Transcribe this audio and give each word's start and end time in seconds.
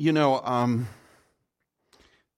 You 0.00 0.12
know, 0.12 0.40
um, 0.44 0.86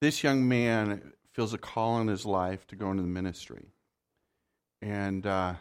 this 0.01 0.25
young 0.25 0.49
man 0.49 1.13
feels 1.35 1.53
a 1.53 1.59
call 1.59 2.01
in 2.01 2.09
his 2.09 2.25
life 2.25 2.67
to 2.69 2.75
go 2.75 2.91
into 2.91 3.03
the 3.03 3.09
ministry. 3.09 3.67
And 4.81 5.27
uh, 5.27 5.57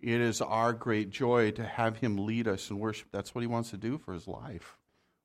it 0.00 0.18
is 0.22 0.40
our 0.40 0.72
great 0.72 1.10
joy 1.10 1.50
to 1.50 1.62
have 1.62 1.98
him 1.98 2.24
lead 2.24 2.48
us 2.48 2.70
in 2.70 2.78
worship. 2.78 3.08
That's 3.12 3.34
what 3.34 3.42
he 3.42 3.46
wants 3.46 3.68
to 3.68 3.76
do 3.76 3.98
for 3.98 4.14
his 4.14 4.26
life, 4.26 4.78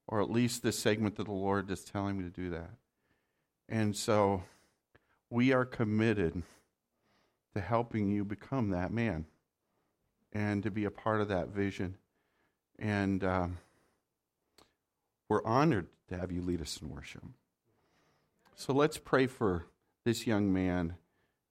or 0.05 0.21
at 0.21 0.29
least 0.29 0.63
this 0.63 0.77
segment 0.77 1.15
that 1.15 1.27
the 1.27 1.31
Lord 1.31 1.71
is 1.71 1.85
telling 1.85 2.17
me 2.17 2.25
to 2.25 2.29
do 2.29 2.49
that. 2.49 2.71
And 3.69 3.95
so 3.95 4.43
we 5.29 5.53
are 5.53 5.63
committed 5.63 6.43
to 7.53 7.61
helping 7.61 8.09
you 8.09 8.25
become 8.25 8.71
that 8.71 8.91
man 8.91 9.27
and 10.33 10.61
to 10.63 10.71
be 10.71 10.83
a 10.83 10.91
part 10.91 11.21
of 11.21 11.29
that 11.29 11.47
vision. 11.47 11.95
And 12.77 13.23
um, 13.23 13.59
we're 15.31 15.45
honored 15.45 15.87
to 16.09 16.17
have 16.17 16.29
you 16.29 16.41
lead 16.41 16.59
us 16.59 16.81
in 16.81 16.89
worship. 16.89 17.23
So 18.53 18.73
let's 18.73 18.97
pray 18.97 19.27
for 19.27 19.63
this 20.03 20.27
young 20.27 20.51
man 20.51 20.95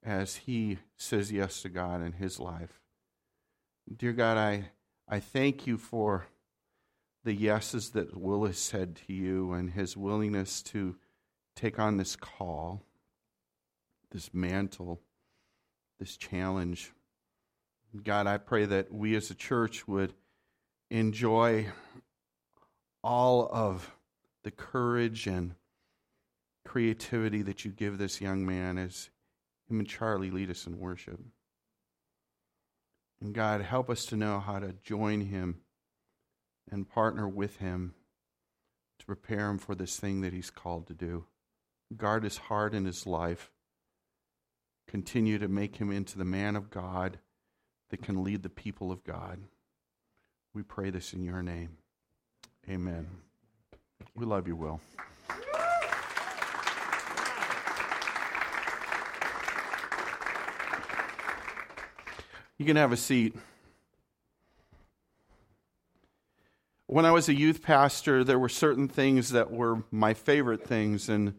as 0.02 0.36
he 0.36 0.76
says 0.98 1.32
yes 1.32 1.62
to 1.62 1.70
God 1.70 2.02
in 2.02 2.12
his 2.12 2.38
life. 2.38 2.82
Dear 3.96 4.12
God, 4.12 4.36
I, 4.36 4.68
I 5.08 5.18
thank 5.18 5.66
you 5.66 5.78
for 5.78 6.26
the 7.24 7.32
yeses 7.32 7.88
that 7.92 8.14
Will 8.14 8.44
has 8.44 8.58
said 8.58 8.96
to 9.06 9.14
you 9.14 9.54
and 9.54 9.70
his 9.70 9.96
willingness 9.96 10.60
to 10.64 10.96
take 11.56 11.78
on 11.78 11.96
this 11.96 12.16
call, 12.16 12.82
this 14.10 14.34
mantle, 14.34 15.00
this 15.98 16.18
challenge. 16.18 16.92
God, 18.04 18.26
I 18.26 18.36
pray 18.36 18.66
that 18.66 18.92
we 18.92 19.16
as 19.16 19.30
a 19.30 19.34
church 19.34 19.88
would 19.88 20.12
enjoy 20.90 21.68
all 23.02 23.48
of 23.52 23.94
the 24.44 24.50
courage 24.50 25.26
and 25.26 25.54
creativity 26.64 27.42
that 27.42 27.64
you 27.64 27.70
give 27.70 27.98
this 27.98 28.20
young 28.20 28.44
man 28.44 28.78
as 28.78 29.10
him 29.68 29.78
and 29.78 29.88
Charlie 29.88 30.30
lead 30.30 30.50
us 30.50 30.66
in 30.66 30.78
worship. 30.78 31.20
And 33.20 33.34
God, 33.34 33.60
help 33.60 33.90
us 33.90 34.06
to 34.06 34.16
know 34.16 34.40
how 34.40 34.58
to 34.58 34.74
join 34.82 35.20
him 35.20 35.60
and 36.70 36.88
partner 36.88 37.28
with 37.28 37.56
him 37.58 37.94
to 38.98 39.06
prepare 39.06 39.50
him 39.50 39.58
for 39.58 39.74
this 39.74 39.98
thing 39.98 40.20
that 40.20 40.32
he's 40.32 40.50
called 40.50 40.86
to 40.86 40.94
do. 40.94 41.24
Guard 41.96 42.24
his 42.24 42.36
heart 42.38 42.74
and 42.74 42.86
his 42.86 43.06
life. 43.06 43.50
Continue 44.86 45.38
to 45.38 45.48
make 45.48 45.76
him 45.76 45.90
into 45.90 46.18
the 46.18 46.24
man 46.24 46.56
of 46.56 46.70
God 46.70 47.18
that 47.90 48.02
can 48.02 48.22
lead 48.22 48.42
the 48.42 48.48
people 48.48 48.90
of 48.90 49.04
God. 49.04 49.40
We 50.54 50.62
pray 50.62 50.90
this 50.90 51.12
in 51.12 51.22
your 51.22 51.42
name. 51.42 51.78
Amen. 52.68 53.06
We 54.14 54.26
love 54.26 54.46
you, 54.46 54.56
Will. 54.56 54.80
You 62.58 62.66
can 62.66 62.76
have 62.76 62.92
a 62.92 62.96
seat. 62.96 63.34
When 66.86 67.06
I 67.06 67.10
was 67.10 67.28
a 67.28 67.34
youth 67.34 67.62
pastor, 67.62 68.22
there 68.22 68.38
were 68.38 68.50
certain 68.50 68.86
things 68.86 69.30
that 69.30 69.50
were 69.50 69.84
my 69.90 70.12
favorite 70.12 70.66
things. 70.66 71.08
And 71.08 71.34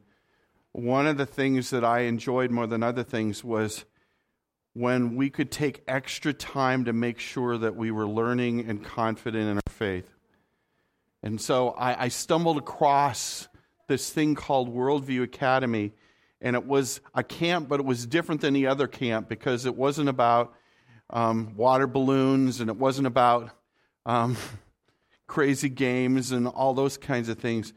one 0.72 1.06
of 1.06 1.18
the 1.18 1.26
things 1.28 1.70
that 1.70 1.84
I 1.84 2.00
enjoyed 2.02 2.50
more 2.50 2.66
than 2.66 2.82
other 2.82 3.04
things 3.04 3.44
was 3.44 3.86
when 4.74 5.16
we 5.16 5.30
could 5.30 5.52
take 5.52 5.84
extra 5.88 6.34
time 6.34 6.86
to 6.86 6.94
make 6.94 7.20
sure 7.20 7.58
that 7.58 7.76
we 7.76 7.92
were 7.92 8.08
learning 8.08 8.68
and 8.68 8.84
confident 8.84 9.48
in 9.48 9.58
our 9.58 9.74
faith. 9.74 10.10
And 11.24 11.40
so 11.40 11.70
I, 11.70 12.06
I 12.06 12.08
stumbled 12.08 12.58
across 12.58 13.48
this 13.88 14.10
thing 14.10 14.36
called 14.36 14.74
Worldview 14.74 15.24
Academy. 15.24 15.94
And 16.40 16.56
it 16.56 16.66
was 16.66 17.02
a 17.14 17.24
camp, 17.24 17.68
but 17.68 17.80
it 17.80 17.86
was 17.86 18.08
different 18.08 18.42
than 18.42 18.54
the 18.54 18.68
other 18.68 18.88
camp 18.88 19.30
because 19.30 19.66
it 19.66 19.76
wasn't 19.76 20.10
about 20.10 20.54
um, 21.10 21.56
water 21.56 21.88
balloons 21.88 22.62
and 22.62 22.70
it 22.70 22.78
wasn't 22.78 23.06
about 23.06 23.52
um, 24.06 24.38
crazy 25.28 25.70
games 25.70 26.32
and 26.32 26.48
all 26.48 26.74
those 26.74 26.98
kinds 26.98 27.30
of 27.30 27.38
things. 27.38 27.74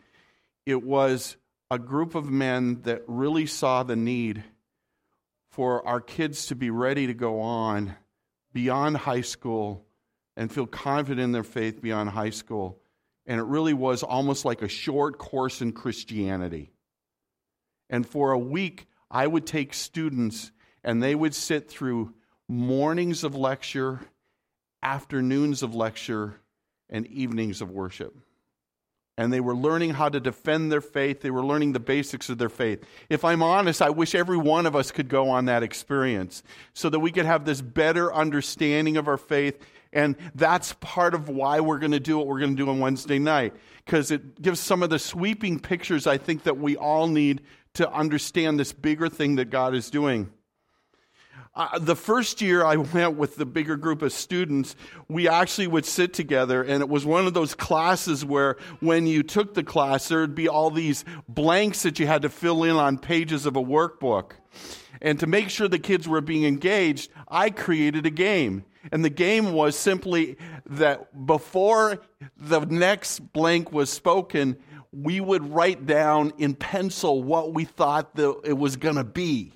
It 0.65 0.83
was 0.83 1.37
a 1.71 1.79
group 1.79 2.15
of 2.15 2.31
men 2.31 2.81
that 2.83 3.03
really 3.07 3.47
saw 3.47 3.83
the 3.83 3.97
need 3.97 4.45
for 5.51 5.87
our 5.87 6.01
kids 6.01 6.47
to 6.47 6.55
be 6.55 6.71
ready 6.71 7.07
to 7.07 7.15
go 7.15 7.41
on 7.41 7.95
beyond 8.53 8.97
high 8.97 9.21
school 9.21 9.85
and 10.37 10.51
feel 10.51 10.67
confident 10.67 11.21
in 11.21 11.33
their 11.33 11.45
faith 11.45 11.83
beyond 11.83 12.11
high 12.11 12.31
school 12.31 12.81
and 13.27 13.41
it 13.41 13.45
really 13.45 13.75
was 13.75 14.03
almost 14.03 14.45
like 14.45 14.63
a 14.63 14.69
short 14.69 15.19
course 15.19 15.61
in 15.61 15.73
Christianity. 15.73 16.71
And 17.89 18.07
for 18.07 18.33
a 18.33 18.39
week, 18.39 18.87
I 19.11 19.27
would 19.27 19.47
take 19.47 19.75
students 19.75 20.53
and 20.83 21.03
they 21.03 21.15
would 21.15 21.35
sit 21.35 21.71
through 21.71 22.15
mornings 22.49 23.25
of 23.25 23.35
lecture, 23.35 24.01
afternoons 24.83 25.63
of 25.63 25.75
lecture, 25.75 26.41
and 26.91 27.07
evenings 27.07 27.63
of 27.63 27.71
worship. 27.71 28.15
And 29.17 29.33
they 29.33 29.41
were 29.41 29.55
learning 29.55 29.95
how 29.95 30.09
to 30.09 30.19
defend 30.19 30.73
their 30.73 30.81
faith. 30.81 31.21
They 31.21 31.31
were 31.31 31.45
learning 31.45 31.73
the 31.73 31.81
basics 31.81 32.29
of 32.29 32.39
their 32.39 32.49
faith. 32.49 32.85
If 33.09 33.25
I'm 33.25 33.45
honest, 33.45 33.81
I 33.81 33.91
wish 33.91 34.15
every 34.15 34.37
one 34.37 34.67
of 34.67 34.75
us 34.75 34.91
could 34.91 35.09
go 35.09 35.31
on 35.31 35.45
that 35.45 35.63
experience 35.63 36.43
so 36.73 36.91
that 36.91 36.99
we 36.99 37.13
could 37.13 37.25
have 37.25 37.45
this 37.45 37.63
better 37.63 38.13
understanding 38.13 38.97
of 38.97 39.07
our 39.07 39.17
faith 39.17 39.65
and 39.95 40.17
that's 40.35 40.75
part 40.75 41.15
of 41.15 41.29
why 41.31 41.61
we're 41.61 41.79
going 41.79 41.93
to 41.93 42.01
do 42.01 42.19
what 42.19 42.27
we're 42.27 42.41
going 42.41 42.57
to 42.57 42.63
do 42.63 42.69
on 42.69 42.81
Wednesday 42.81 43.19
night, 43.19 43.55
because 43.85 44.11
it 44.11 44.43
gives 44.43 44.61
some 44.61 44.83
of 44.83 44.91
the 44.91 44.99
sweeping 44.99 45.59
pictures 45.59 46.07
I 46.07 46.19
think 46.19 46.43
that 46.43 46.59
we 46.59 46.77
all 46.77 47.07
need 47.07 47.41
to 47.75 47.91
understand 47.91 48.61
this 48.61 48.73
bigger 48.73 49.09
thing 49.09 49.37
that 49.37 49.51
God 49.51 49.75
is 49.75 49.91
doing. 49.91 50.31
Uh, 51.57 51.79
the 51.79 51.95
first 51.95 52.43
year 52.43 52.65
I 52.65 52.75
went 52.75 53.17
with 53.17 53.37
the 53.37 53.47
bigger 53.47 53.77
group 53.77 54.03
of 54.03 54.13
students, 54.13 54.75
we 55.09 55.29
actually 55.29 55.69
would 55.69 55.87
sit 55.87 56.13
together, 56.13 56.63
and 56.63 56.83
it 56.83 56.89
was 56.89 57.07
one 57.07 57.29
of 57.29 57.35
those 57.35 57.55
classes 57.55 58.25
where 58.25 58.57
when 58.81 59.07
you 59.07 59.23
took 59.23 59.55
the 59.55 59.63
class, 59.63 60.09
there 60.09 60.21
would 60.21 60.35
be 60.35 60.49
all 60.49 60.73
these 60.73 61.05
blanks 61.29 61.85
that 61.85 62.01
you 62.01 62.09
had 62.09 62.23
to 62.23 62.29
fill 62.29 62.65
in 62.65 62.75
on 62.75 62.99
pages 62.99 63.47
of 63.47 63.55
a 63.55 63.63
workbook. 63.63 64.33
And 65.01 65.21
to 65.21 65.29
make 65.29 65.49
sure 65.49 65.69
the 65.69 65.79
kids 65.79 66.09
were 66.09 66.21
being 66.21 66.45
engaged, 66.45 67.13
I 67.29 67.51
created 67.51 68.05
a 68.05 68.11
game. 68.11 68.65
And 68.93 69.05
the 69.05 69.11
game 69.11 69.53
was 69.53 69.79
simply 69.79 70.37
that 70.67 71.27
before 71.27 72.03
the 72.37 72.61
next 72.61 73.21
blank 73.33 73.73
was 73.73 73.91
spoken, 73.91 74.57
we 74.93 75.21
would 75.21 75.53
write 75.53 75.87
down 75.87 76.33
in 76.39 76.55
pencil 76.55 77.23
what 77.23 77.53
we 77.53 77.65
thought 77.65 78.15
the, 78.15 78.35
it 78.45 78.57
was 78.57 78.77
going 78.77 78.97
to 78.97 79.05
be. 79.05 79.53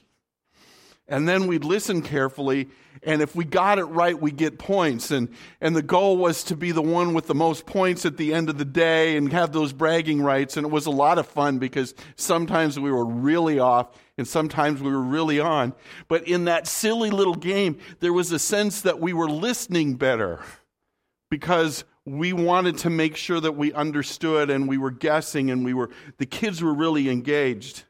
And 1.06 1.26
then 1.26 1.46
we'd 1.46 1.64
listen 1.64 2.02
carefully, 2.02 2.68
and 3.02 3.22
if 3.22 3.34
we 3.34 3.44
got 3.44 3.78
it 3.78 3.84
right, 3.84 4.20
we 4.20 4.30
get 4.30 4.58
points. 4.58 5.10
And, 5.10 5.30
and 5.60 5.74
the 5.74 5.82
goal 5.82 6.18
was 6.18 6.44
to 6.44 6.56
be 6.56 6.72
the 6.72 6.82
one 6.82 7.14
with 7.14 7.26
the 7.26 7.34
most 7.34 7.64
points 7.64 8.04
at 8.04 8.18
the 8.18 8.34
end 8.34 8.50
of 8.50 8.58
the 8.58 8.64
day 8.64 9.16
and 9.16 9.32
have 9.32 9.52
those 9.52 9.72
bragging 9.72 10.20
rights. 10.20 10.56
And 10.56 10.66
it 10.66 10.70
was 10.70 10.84
a 10.84 10.90
lot 10.90 11.18
of 11.18 11.26
fun 11.26 11.58
because 11.58 11.94
sometimes 12.16 12.78
we 12.78 12.90
were 12.90 13.06
really 13.06 13.58
off 13.58 13.96
and 14.18 14.26
sometimes 14.26 14.82
we 14.82 14.90
were 14.90 15.00
really 15.00 15.40
on. 15.40 15.72
But 16.08 16.26
in 16.26 16.44
that 16.44 16.66
silly 16.66 17.10
little 17.10 17.36
game, 17.36 17.78
there 18.00 18.12
was 18.12 18.32
a 18.32 18.38
sense 18.38 18.82
that 18.82 19.00
we 19.00 19.12
were 19.12 19.30
listening 19.30 19.94
better 19.94 20.40
because 21.30 21.84
we 22.04 22.32
wanted 22.32 22.78
to 22.78 22.90
make 22.90 23.16
sure 23.16 23.40
that 23.40 23.52
we 23.52 23.72
understood 23.72 24.50
and 24.50 24.68
we 24.68 24.76
were 24.76 24.90
guessing 24.90 25.50
and 25.50 25.64
we 25.64 25.72
were 25.72 25.90
the 26.18 26.26
kids 26.26 26.62
were 26.62 26.74
really 26.74 27.08
engaged. 27.08 27.84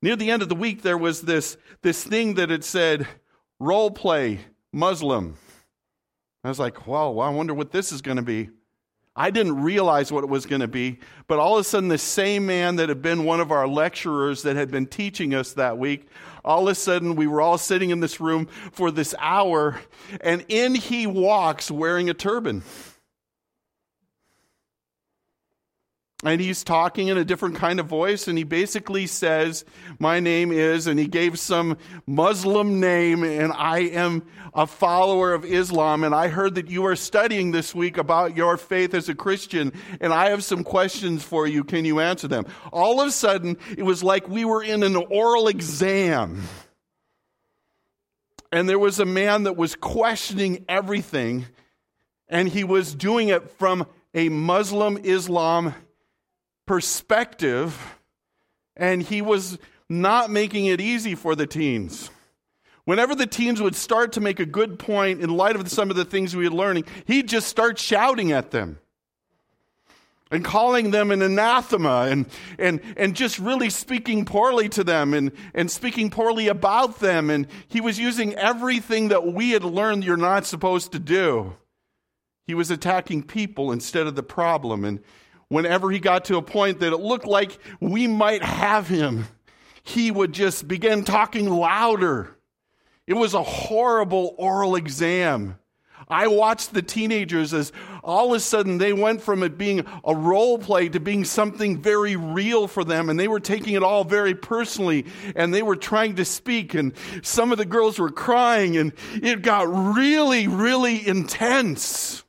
Near 0.00 0.16
the 0.16 0.30
end 0.30 0.42
of 0.42 0.48
the 0.48 0.54
week 0.54 0.82
there 0.82 0.98
was 0.98 1.22
this 1.22 1.56
this 1.82 2.02
thing 2.02 2.34
that 2.34 2.50
had 2.50 2.64
said 2.64 3.06
role 3.58 3.90
play 3.90 4.40
Muslim. 4.72 5.36
I 6.44 6.48
was 6.48 6.58
like, 6.58 6.86
wow, 6.86 7.10
well, 7.10 7.26
I 7.26 7.30
wonder 7.30 7.52
what 7.52 7.72
this 7.72 7.90
is 7.90 8.00
going 8.00 8.18
to 8.18 8.22
be. 8.22 8.50
I 9.18 9.30
didn't 9.30 9.62
realize 9.62 10.12
what 10.12 10.24
it 10.24 10.30
was 10.30 10.44
going 10.44 10.60
to 10.60 10.68
be, 10.68 10.98
but 11.26 11.38
all 11.38 11.56
of 11.56 11.62
a 11.62 11.64
sudden, 11.64 11.88
the 11.88 11.96
same 11.96 12.44
man 12.44 12.76
that 12.76 12.90
had 12.90 13.00
been 13.00 13.24
one 13.24 13.40
of 13.40 13.50
our 13.50 13.66
lecturers 13.66 14.42
that 14.42 14.56
had 14.56 14.70
been 14.70 14.86
teaching 14.86 15.34
us 15.34 15.54
that 15.54 15.78
week, 15.78 16.06
all 16.44 16.68
of 16.68 16.72
a 16.72 16.74
sudden, 16.74 17.16
we 17.16 17.26
were 17.26 17.40
all 17.40 17.56
sitting 17.56 17.90
in 17.90 18.00
this 18.00 18.20
room 18.20 18.46
for 18.72 18.90
this 18.90 19.14
hour, 19.18 19.80
and 20.20 20.44
in 20.48 20.74
he 20.74 21.06
walks 21.06 21.70
wearing 21.70 22.10
a 22.10 22.14
turban. 22.14 22.62
And 26.24 26.40
he's 26.40 26.64
talking 26.64 27.08
in 27.08 27.18
a 27.18 27.24
different 27.24 27.56
kind 27.56 27.78
of 27.78 27.86
voice 27.86 28.26
and 28.26 28.38
he 28.38 28.44
basically 28.44 29.06
says 29.06 29.64
my 29.98 30.18
name 30.18 30.50
is 30.50 30.86
and 30.86 30.98
he 30.98 31.06
gave 31.06 31.38
some 31.38 31.76
muslim 32.06 32.80
name 32.80 33.22
and 33.22 33.52
i 33.52 33.80
am 33.80 34.22
a 34.54 34.66
follower 34.66 35.34
of 35.34 35.44
islam 35.44 36.02
and 36.02 36.14
i 36.14 36.28
heard 36.28 36.54
that 36.54 36.70
you 36.70 36.86
are 36.86 36.96
studying 36.96 37.52
this 37.52 37.74
week 37.74 37.98
about 37.98 38.34
your 38.34 38.56
faith 38.56 38.94
as 38.94 39.10
a 39.10 39.14
christian 39.14 39.70
and 40.00 40.14
i 40.14 40.30
have 40.30 40.42
some 40.42 40.64
questions 40.64 41.22
for 41.22 41.46
you. 41.46 41.64
Can 41.64 41.84
you 41.84 42.00
answer 42.00 42.28
them? 42.28 42.46
All 42.72 43.00
of 43.00 43.08
a 43.08 43.10
sudden 43.10 43.56
it 43.76 43.82
was 43.82 44.02
like 44.02 44.28
we 44.28 44.44
were 44.44 44.62
in 44.62 44.82
an 44.82 44.96
oral 44.96 45.48
exam. 45.48 46.42
And 48.52 48.68
there 48.68 48.78
was 48.78 49.00
a 49.00 49.04
man 49.04 49.44
that 49.44 49.56
was 49.56 49.74
questioning 49.74 50.64
everything 50.68 51.46
and 52.28 52.48
he 52.48 52.64
was 52.64 52.94
doing 52.94 53.28
it 53.28 53.50
from 53.52 53.86
a 54.14 54.28
muslim 54.28 54.98
islam 54.98 55.74
perspective, 56.66 57.96
and 58.76 59.02
he 59.02 59.22
was 59.22 59.58
not 59.88 60.30
making 60.30 60.66
it 60.66 60.80
easy 60.80 61.14
for 61.14 61.34
the 61.34 61.46
teens. 61.46 62.10
Whenever 62.84 63.14
the 63.14 63.26
teens 63.26 63.60
would 63.60 63.74
start 63.74 64.12
to 64.12 64.20
make 64.20 64.38
a 64.38 64.46
good 64.46 64.78
point 64.78 65.20
in 65.20 65.36
light 65.36 65.56
of 65.56 65.68
some 65.68 65.90
of 65.90 65.96
the 65.96 66.04
things 66.04 66.36
we 66.36 66.44
had 66.44 66.52
learning, 66.52 66.84
he'd 67.06 67.28
just 67.28 67.48
start 67.48 67.78
shouting 67.78 68.30
at 68.30 68.52
them 68.52 68.78
and 70.30 70.44
calling 70.44 70.90
them 70.90 71.10
an 71.10 71.22
anathema 71.22 72.06
and, 72.10 72.26
and, 72.58 72.80
and 72.96 73.14
just 73.14 73.38
really 73.38 73.70
speaking 73.70 74.24
poorly 74.24 74.68
to 74.68 74.82
them 74.82 75.14
and, 75.14 75.32
and 75.54 75.70
speaking 75.70 76.10
poorly 76.10 76.48
about 76.48 76.98
them. 76.98 77.30
And 77.30 77.46
he 77.68 77.80
was 77.80 77.98
using 77.98 78.34
everything 78.34 79.08
that 79.08 79.26
we 79.26 79.50
had 79.50 79.64
learned 79.64 80.04
you're 80.04 80.16
not 80.16 80.46
supposed 80.46 80.92
to 80.92 80.98
do. 80.98 81.56
He 82.44 82.54
was 82.54 82.70
attacking 82.70 83.24
people 83.24 83.72
instead 83.72 84.06
of 84.06 84.14
the 84.14 84.22
problem. 84.22 84.84
And 84.84 85.00
whenever 85.48 85.90
he 85.90 85.98
got 85.98 86.26
to 86.26 86.36
a 86.36 86.42
point 86.42 86.80
that 86.80 86.92
it 86.92 87.00
looked 87.00 87.26
like 87.26 87.58
we 87.80 88.06
might 88.06 88.42
have 88.42 88.88
him, 88.88 89.26
he 89.82 90.10
would 90.10 90.32
just 90.32 90.66
begin 90.66 91.04
talking 91.04 91.48
louder. 91.48 92.36
It 93.06 93.14
was 93.14 93.34
a 93.34 93.42
horrible 93.42 94.34
oral 94.36 94.74
exam. 94.74 95.56
I 96.08 96.28
watched 96.28 96.72
the 96.72 96.82
teenagers 96.82 97.52
as 97.52 97.72
all 98.04 98.30
of 98.30 98.36
a 98.36 98.40
sudden 98.40 98.78
they 98.78 98.92
went 98.92 99.22
from 99.22 99.42
it 99.42 99.58
being 99.58 99.84
a 100.04 100.14
role 100.14 100.58
play 100.58 100.88
to 100.88 101.00
being 101.00 101.24
something 101.24 101.82
very 101.82 102.14
real 102.14 102.68
for 102.68 102.84
them. 102.84 103.10
And 103.10 103.18
they 103.18 103.26
were 103.26 103.40
taking 103.40 103.74
it 103.74 103.82
all 103.82 104.04
very 104.04 104.34
personally 104.34 105.06
and 105.34 105.52
they 105.52 105.62
were 105.62 105.74
trying 105.74 106.16
to 106.16 106.24
speak. 106.24 106.74
And 106.74 106.92
some 107.22 107.50
of 107.50 107.58
the 107.58 107.64
girls 107.64 107.98
were 107.98 108.10
crying 108.10 108.76
and 108.76 108.92
it 109.14 109.42
got 109.42 109.66
really, 109.96 110.46
really 110.46 111.06
intense. 111.06 112.22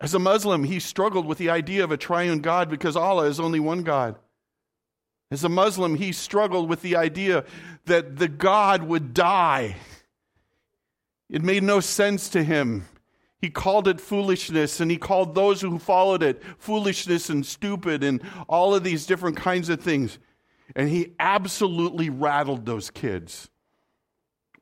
As 0.00 0.14
a 0.14 0.18
Muslim, 0.18 0.64
he 0.64 0.80
struggled 0.80 1.26
with 1.26 1.38
the 1.38 1.50
idea 1.50 1.84
of 1.84 1.92
a 1.92 1.96
triune 1.96 2.40
God 2.40 2.70
because 2.70 2.96
Allah 2.96 3.26
is 3.26 3.38
only 3.38 3.60
one 3.60 3.82
God. 3.82 4.16
As 5.30 5.44
a 5.44 5.48
Muslim, 5.48 5.94
he 5.94 6.12
struggled 6.12 6.68
with 6.68 6.82
the 6.82 6.96
idea 6.96 7.44
that 7.84 8.16
the 8.16 8.28
God 8.28 8.82
would 8.82 9.12
die. 9.12 9.76
It 11.28 11.42
made 11.42 11.62
no 11.62 11.80
sense 11.80 12.30
to 12.30 12.42
him. 12.42 12.86
He 13.40 13.50
called 13.50 13.88
it 13.88 14.00
foolishness, 14.00 14.80
and 14.80 14.90
he 14.90 14.96
called 14.96 15.34
those 15.34 15.60
who 15.60 15.78
followed 15.78 16.22
it 16.22 16.42
foolishness 16.58 17.30
and 17.30 17.46
stupid 17.46 18.02
and 18.02 18.20
all 18.48 18.74
of 18.74 18.84
these 18.84 19.06
different 19.06 19.36
kinds 19.36 19.68
of 19.68 19.80
things. 19.80 20.18
And 20.74 20.88
he 20.88 21.14
absolutely 21.18 22.10
rattled 22.10 22.66
those 22.66 22.90
kids. 22.90 23.48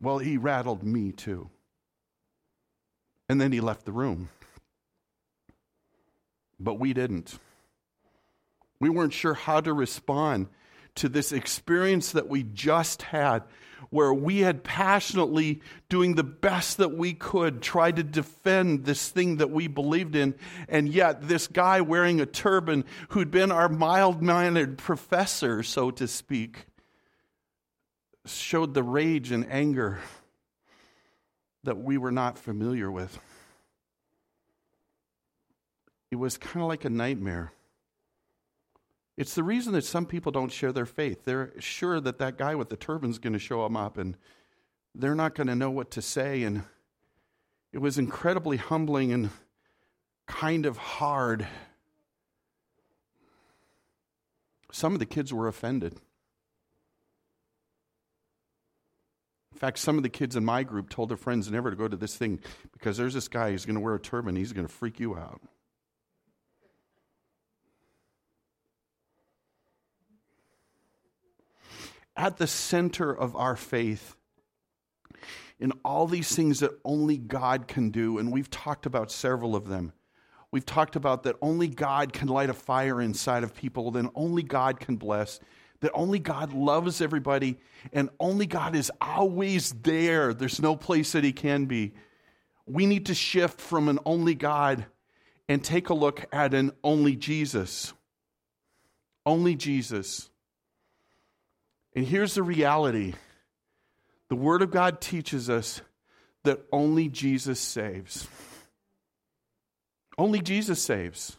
Well, 0.00 0.18
he 0.18 0.36
rattled 0.36 0.82
me 0.82 1.12
too. 1.12 1.50
And 3.28 3.40
then 3.40 3.52
he 3.52 3.60
left 3.60 3.84
the 3.84 3.92
room. 3.92 4.28
But 6.60 6.74
we 6.74 6.92
didn't. 6.92 7.38
We 8.80 8.88
weren't 8.88 9.12
sure 9.12 9.34
how 9.34 9.60
to 9.60 9.72
respond 9.72 10.48
to 10.96 11.08
this 11.08 11.32
experience 11.32 12.12
that 12.12 12.28
we 12.28 12.42
just 12.42 13.02
had, 13.02 13.44
where 13.90 14.12
we 14.12 14.40
had 14.40 14.64
passionately, 14.64 15.60
doing 15.88 16.16
the 16.16 16.24
best 16.24 16.78
that 16.78 16.96
we 16.96 17.14
could, 17.14 17.62
tried 17.62 17.96
to 17.96 18.02
defend 18.02 18.84
this 18.84 19.08
thing 19.08 19.36
that 19.36 19.50
we 19.50 19.68
believed 19.68 20.16
in. 20.16 20.34
And 20.68 20.88
yet, 20.88 21.28
this 21.28 21.46
guy 21.46 21.80
wearing 21.80 22.20
a 22.20 22.26
turban, 22.26 22.84
who'd 23.10 23.30
been 23.30 23.52
our 23.52 23.68
mild 23.68 24.20
mannered 24.20 24.78
professor, 24.78 25.62
so 25.62 25.92
to 25.92 26.08
speak, 26.08 26.66
showed 28.26 28.74
the 28.74 28.82
rage 28.82 29.30
and 29.30 29.48
anger 29.50 29.98
that 31.62 31.78
we 31.78 31.96
were 31.96 32.12
not 32.12 32.38
familiar 32.38 32.90
with. 32.90 33.18
It 36.10 36.16
was 36.16 36.38
kind 36.38 36.62
of 36.62 36.68
like 36.68 36.84
a 36.84 36.90
nightmare. 36.90 37.52
It's 39.16 39.34
the 39.34 39.42
reason 39.42 39.72
that 39.72 39.84
some 39.84 40.06
people 40.06 40.30
don't 40.30 40.52
share 40.52 40.72
their 40.72 40.86
faith. 40.86 41.24
They're 41.24 41.52
sure 41.58 42.00
that 42.00 42.18
that 42.18 42.38
guy 42.38 42.54
with 42.54 42.68
the 42.68 42.76
turban 42.76 43.10
is 43.10 43.18
going 43.18 43.32
to 43.32 43.38
show 43.38 43.64
them 43.64 43.76
up 43.76 43.98
and 43.98 44.16
they're 44.94 45.14
not 45.14 45.34
going 45.34 45.48
to 45.48 45.56
know 45.56 45.70
what 45.70 45.90
to 45.92 46.02
say. 46.02 46.44
And 46.44 46.62
it 47.72 47.78
was 47.78 47.98
incredibly 47.98 48.56
humbling 48.56 49.12
and 49.12 49.30
kind 50.26 50.66
of 50.66 50.76
hard. 50.76 51.46
Some 54.70 54.92
of 54.92 55.00
the 55.00 55.06
kids 55.06 55.32
were 55.32 55.48
offended. 55.48 55.94
In 59.52 59.58
fact, 59.58 59.78
some 59.78 59.96
of 59.96 60.04
the 60.04 60.08
kids 60.08 60.36
in 60.36 60.44
my 60.44 60.62
group 60.62 60.88
told 60.88 61.08
their 61.08 61.16
friends 61.16 61.50
never 61.50 61.70
to 61.70 61.76
go 61.76 61.88
to 61.88 61.96
this 61.96 62.16
thing 62.16 62.38
because 62.72 62.96
there's 62.96 63.14
this 63.14 63.26
guy 63.26 63.50
who's 63.50 63.66
going 63.66 63.74
to 63.74 63.80
wear 63.80 63.96
a 63.96 64.00
turban. 64.00 64.36
He's 64.36 64.52
going 64.52 64.66
to 64.66 64.72
freak 64.72 65.00
you 65.00 65.16
out. 65.16 65.40
At 72.18 72.36
the 72.36 72.46
center 72.46 73.10
of 73.10 73.34
our 73.36 73.56
faith 73.56 74.16
in 75.60 75.72
all 75.84 76.06
these 76.06 76.34
things 76.34 76.60
that 76.60 76.72
only 76.84 77.16
God 77.16 77.66
can 77.66 77.90
do, 77.90 78.18
and 78.18 78.32
we've 78.32 78.50
talked 78.50 78.86
about 78.86 79.10
several 79.10 79.56
of 79.56 79.68
them. 79.68 79.92
We've 80.50 80.66
talked 80.66 80.96
about 80.96 81.24
that 81.24 81.36
only 81.42 81.68
God 81.68 82.12
can 82.12 82.28
light 82.28 82.50
a 82.50 82.54
fire 82.54 83.00
inside 83.00 83.44
of 83.44 83.54
people, 83.54 83.90
then 83.90 84.10
only 84.14 84.42
God 84.42 84.80
can 84.80 84.96
bless, 84.96 85.40
that 85.80 85.92
only 85.94 86.18
God 86.18 86.52
loves 86.52 87.00
everybody, 87.00 87.58
and 87.92 88.10
only 88.18 88.46
God 88.46 88.74
is 88.74 88.90
always 89.00 89.72
there. 89.82 90.34
There's 90.34 90.60
no 90.60 90.76
place 90.76 91.12
that 91.12 91.24
He 91.24 91.32
can 91.32 91.66
be. 91.66 91.92
We 92.66 92.86
need 92.86 93.06
to 93.06 93.14
shift 93.14 93.60
from 93.60 93.88
an 93.88 93.98
only 94.04 94.34
God 94.34 94.86
and 95.48 95.62
take 95.62 95.88
a 95.88 95.94
look 95.94 96.24
at 96.32 96.52
an 96.54 96.72
only 96.84 97.16
Jesus. 97.16 97.92
Only 99.24 99.54
Jesus. 99.54 100.30
And 101.94 102.06
here's 102.06 102.34
the 102.34 102.42
reality 102.42 103.14
the 104.28 104.36
Word 104.36 104.62
of 104.62 104.70
God 104.70 105.00
teaches 105.00 105.48
us 105.48 105.80
that 106.44 106.60
only 106.72 107.08
Jesus 107.08 107.60
saves. 107.60 108.28
Only 110.16 110.40
Jesus 110.40 110.82
saves. 110.82 111.36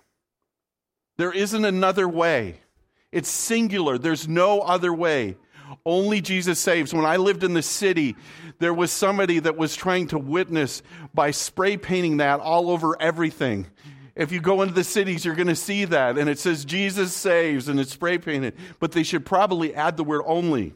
There 1.17 1.31
isn't 1.31 1.65
another 1.65 2.07
way. 2.07 2.61
It's 3.11 3.29
singular. 3.29 3.97
There's 3.97 4.27
no 4.27 4.61
other 4.61 4.93
way. 4.93 5.35
Only 5.85 6.21
Jesus 6.21 6.59
saves. 6.59 6.93
When 6.93 7.05
I 7.05 7.17
lived 7.17 7.43
in 7.43 7.53
the 7.53 7.61
city, 7.61 8.15
there 8.59 8.73
was 8.73 8.91
somebody 8.91 9.39
that 9.39 9.57
was 9.57 9.75
trying 9.75 10.07
to 10.07 10.17
witness 10.17 10.81
by 11.13 11.31
spray 11.31 11.77
painting 11.77 12.17
that 12.17 12.39
all 12.39 12.71
over 12.71 12.99
everything. 13.01 13.67
If 14.19 14.33
you 14.33 14.41
go 14.41 14.61
into 14.61 14.73
the 14.73 14.83
cities, 14.83 15.23
you're 15.23 15.33
going 15.33 15.47
to 15.47 15.55
see 15.55 15.85
that. 15.85 16.17
And 16.17 16.29
it 16.29 16.37
says 16.37 16.65
Jesus 16.65 17.13
saves 17.13 17.69
and 17.69 17.79
it's 17.79 17.93
spray 17.93 18.17
painted. 18.17 18.53
But 18.77 18.91
they 18.91 19.03
should 19.03 19.25
probably 19.25 19.73
add 19.73 19.95
the 19.95 20.03
word 20.03 20.23
only. 20.25 20.73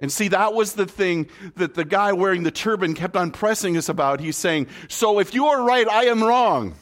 And 0.00 0.10
see, 0.10 0.26
that 0.28 0.54
was 0.54 0.72
the 0.72 0.86
thing 0.86 1.28
that 1.54 1.74
the 1.74 1.84
guy 1.84 2.12
wearing 2.14 2.42
the 2.42 2.50
turban 2.50 2.94
kept 2.94 3.16
on 3.16 3.30
pressing 3.30 3.76
us 3.76 3.88
about. 3.88 4.18
He's 4.18 4.36
saying, 4.36 4.66
So 4.88 5.20
if 5.20 5.34
you 5.34 5.46
are 5.46 5.62
right, 5.62 5.88
I 5.88 6.06
am 6.06 6.22
wrong. 6.22 6.74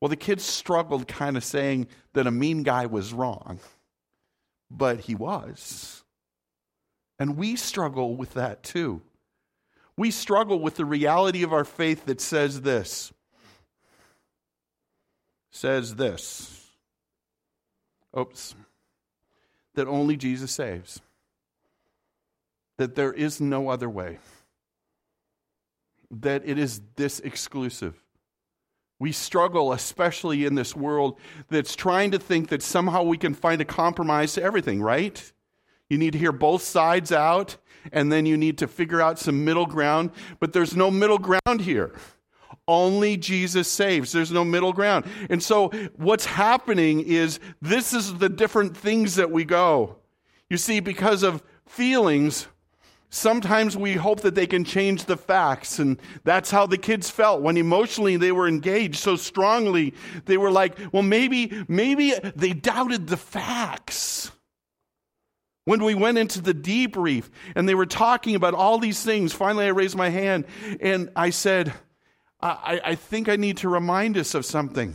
Well, 0.00 0.08
the 0.08 0.16
kids 0.16 0.42
struggled 0.42 1.06
kind 1.06 1.36
of 1.36 1.44
saying 1.44 1.86
that 2.14 2.26
a 2.26 2.32
mean 2.32 2.64
guy 2.64 2.86
was 2.86 3.14
wrong, 3.14 3.60
but 4.72 4.98
he 4.98 5.14
was. 5.14 6.02
And 7.20 7.36
we 7.36 7.54
struggle 7.54 8.16
with 8.16 8.34
that 8.34 8.64
too 8.64 9.02
we 9.96 10.10
struggle 10.10 10.58
with 10.58 10.76
the 10.76 10.84
reality 10.84 11.42
of 11.42 11.52
our 11.52 11.64
faith 11.64 12.06
that 12.06 12.20
says 12.20 12.62
this. 12.62 13.12
Says 15.50 15.94
this. 15.94 16.66
Oops. 18.18 18.54
That 19.74 19.86
only 19.86 20.16
Jesus 20.16 20.52
saves. 20.52 21.00
That 22.76 22.96
there 22.96 23.12
is 23.12 23.40
no 23.40 23.68
other 23.68 23.88
way. 23.88 24.18
That 26.10 26.42
it 26.44 26.58
is 26.58 26.80
this 26.96 27.20
exclusive. 27.20 27.94
We 28.98 29.12
struggle, 29.12 29.72
especially 29.72 30.44
in 30.44 30.54
this 30.54 30.74
world 30.74 31.18
that's 31.50 31.76
trying 31.76 32.12
to 32.12 32.18
think 32.18 32.48
that 32.48 32.62
somehow 32.62 33.02
we 33.02 33.18
can 33.18 33.34
find 33.34 33.60
a 33.60 33.64
compromise 33.64 34.34
to 34.34 34.42
everything, 34.42 34.80
right? 34.80 35.32
You 35.94 35.98
need 35.98 36.14
to 36.14 36.18
hear 36.18 36.32
both 36.32 36.62
sides 36.62 37.12
out 37.12 37.56
and 37.92 38.10
then 38.10 38.26
you 38.26 38.36
need 38.36 38.58
to 38.58 38.66
figure 38.66 39.00
out 39.00 39.16
some 39.16 39.44
middle 39.44 39.64
ground. 39.64 40.10
But 40.40 40.52
there's 40.52 40.74
no 40.74 40.90
middle 40.90 41.20
ground 41.20 41.60
here. 41.60 41.94
Only 42.66 43.16
Jesus 43.16 43.68
saves. 43.68 44.10
There's 44.10 44.32
no 44.32 44.44
middle 44.44 44.72
ground. 44.72 45.04
And 45.30 45.40
so 45.40 45.68
what's 45.94 46.24
happening 46.26 46.98
is 46.98 47.38
this 47.62 47.92
is 47.94 48.14
the 48.14 48.28
different 48.28 48.76
things 48.76 49.14
that 49.14 49.30
we 49.30 49.44
go. 49.44 49.98
You 50.50 50.56
see, 50.56 50.80
because 50.80 51.22
of 51.22 51.44
feelings, 51.64 52.48
sometimes 53.08 53.76
we 53.76 53.92
hope 53.92 54.22
that 54.22 54.34
they 54.34 54.48
can 54.48 54.64
change 54.64 55.04
the 55.04 55.16
facts. 55.16 55.78
And 55.78 56.00
that's 56.24 56.50
how 56.50 56.66
the 56.66 56.76
kids 56.76 57.08
felt 57.08 57.40
when 57.40 57.56
emotionally 57.56 58.16
they 58.16 58.32
were 58.32 58.48
engaged 58.48 58.96
so 58.96 59.14
strongly. 59.14 59.94
They 60.24 60.38
were 60.38 60.50
like, 60.50 60.76
well, 60.90 61.04
maybe, 61.04 61.64
maybe 61.68 62.14
they 62.34 62.52
doubted 62.52 63.06
the 63.06 63.16
facts. 63.16 64.32
When 65.64 65.82
we 65.82 65.94
went 65.94 66.18
into 66.18 66.42
the 66.42 66.52
debrief 66.52 67.30
and 67.54 67.68
they 67.68 67.74
were 67.74 67.86
talking 67.86 68.34
about 68.34 68.54
all 68.54 68.78
these 68.78 69.02
things, 69.02 69.32
finally 69.32 69.64
I 69.64 69.70
raised 69.70 69.96
my 69.96 70.10
hand 70.10 70.44
and 70.80 71.10
I 71.16 71.30
said, 71.30 71.72
I, 72.40 72.80
I 72.84 72.94
think 72.94 73.30
I 73.30 73.36
need 73.36 73.56
to 73.58 73.70
remind 73.70 74.18
us 74.18 74.34
of 74.34 74.44
something. 74.44 74.94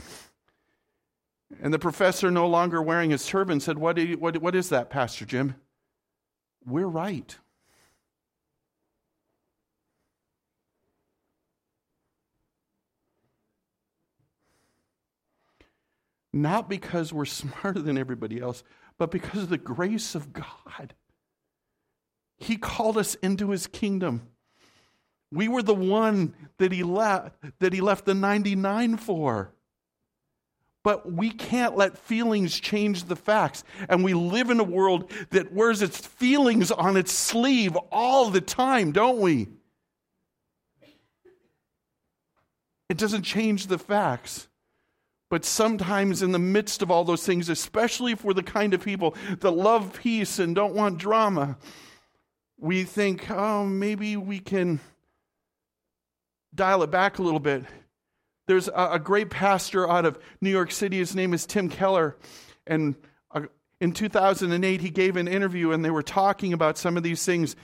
And 1.62 1.74
the 1.74 1.80
professor, 1.80 2.30
no 2.30 2.48
longer 2.48 2.82
wearing 2.82 3.10
his 3.10 3.26
turban, 3.26 3.60
said, 3.60 3.80
What, 3.80 3.98
you, 3.98 4.18
what, 4.18 4.38
what 4.38 4.56
is 4.56 4.70
that, 4.70 4.92
Pastor 4.92 5.26
Jim? 5.26 5.56
We're 6.64 6.86
right. 6.86 7.36
Not 16.32 16.70
because 16.70 17.12
we're 17.12 17.26
smarter 17.26 17.80
than 17.80 17.98
everybody 17.98 18.40
else, 18.40 18.64
but 19.00 19.10
because 19.10 19.44
of 19.44 19.50
the 19.50 19.58
grace 19.58 20.14
of 20.14 20.34
God. 20.34 20.94
He 22.38 22.58
called 22.58 22.98
us 22.98 23.16
into 23.16 23.50
his 23.50 23.66
kingdom. 23.66 24.28
We 25.32 25.48
were 25.48 25.64
the 25.64 25.74
one 25.74 26.36
that 26.58 26.72
he 26.72 26.84
left 26.84 27.36
that 27.60 27.74
he 27.74 27.82
left 27.82 28.06
the 28.06 28.14
99 28.14 28.98
for. 28.98 29.54
But 30.84 31.12
we 31.12 31.30
can't 31.30 31.76
let 31.76 31.98
feelings 31.98 32.58
change 32.58 33.06
the 33.06 33.16
facts. 33.16 33.64
And 33.90 34.04
we 34.04 34.14
live 34.14 34.50
in 34.50 34.60
a 34.60 34.64
world 34.64 35.12
that 35.32 35.52
wears 35.52 35.82
its 35.82 35.98
feelings 35.98 36.72
on 36.72 36.96
its 36.96 37.12
sleeve 37.12 37.76
all 37.92 38.30
the 38.30 38.42
time, 38.42 38.92
don't 38.92 39.20
we? 39.20 39.48
It 42.90 42.98
doesn't 42.98 43.24
change 43.24 43.68
the 43.68 43.78
facts. 43.78 44.49
But 45.30 45.46
sometimes, 45.46 46.24
in 46.24 46.32
the 46.32 46.40
midst 46.40 46.82
of 46.82 46.90
all 46.90 47.04
those 47.04 47.24
things, 47.24 47.50
especially 47.50 48.14
if 48.14 48.24
we're 48.24 48.34
the 48.34 48.42
kind 48.42 48.74
of 48.74 48.84
people 48.84 49.16
that 49.42 49.52
love 49.52 50.00
peace 50.02 50.40
and 50.40 50.56
don't 50.56 50.74
want 50.74 50.98
drama, 50.98 51.58
we 52.58 52.84
think, 52.84 53.30
oh, 53.30 53.66
maybe 53.66 54.18
we 54.18 54.40
can 54.40 54.80
dial 56.54 56.82
it 56.82 56.90
back 56.90 57.20
a 57.20 57.22
little 57.22 57.40
bit. 57.40 57.64
There's 58.48 58.68
a, 58.68 58.90
a 58.94 59.00
great 59.00 59.30
pastor 59.30 59.90
out 59.90 60.06
of 60.06 60.18
New 60.42 60.50
York 60.50 60.72
City. 60.72 60.98
His 60.98 61.16
name 61.16 61.36
is 61.36 61.46
Tim 61.46 61.70
Keller. 61.70 62.18
And 62.66 62.96
uh, 63.32 63.42
in 63.80 63.94
2008, 63.94 64.82
he 64.82 64.90
gave 64.90 65.16
an 65.16 65.28
interview 65.28 65.72
and 65.72 65.86
they 65.86 65.92
were 65.92 66.02
talking 66.02 66.54
about 66.54 66.78
some 66.78 66.98
of 66.98 67.04
these 67.04 67.24
things. 67.24 67.56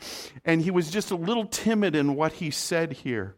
And 0.45 0.61
he 0.61 0.69
was 0.69 0.91
just 0.91 1.09
a 1.09 1.15
little 1.15 1.47
timid 1.47 1.95
in 1.95 2.15
what 2.15 2.33
he 2.33 2.51
said 2.51 2.93
here. 2.93 3.35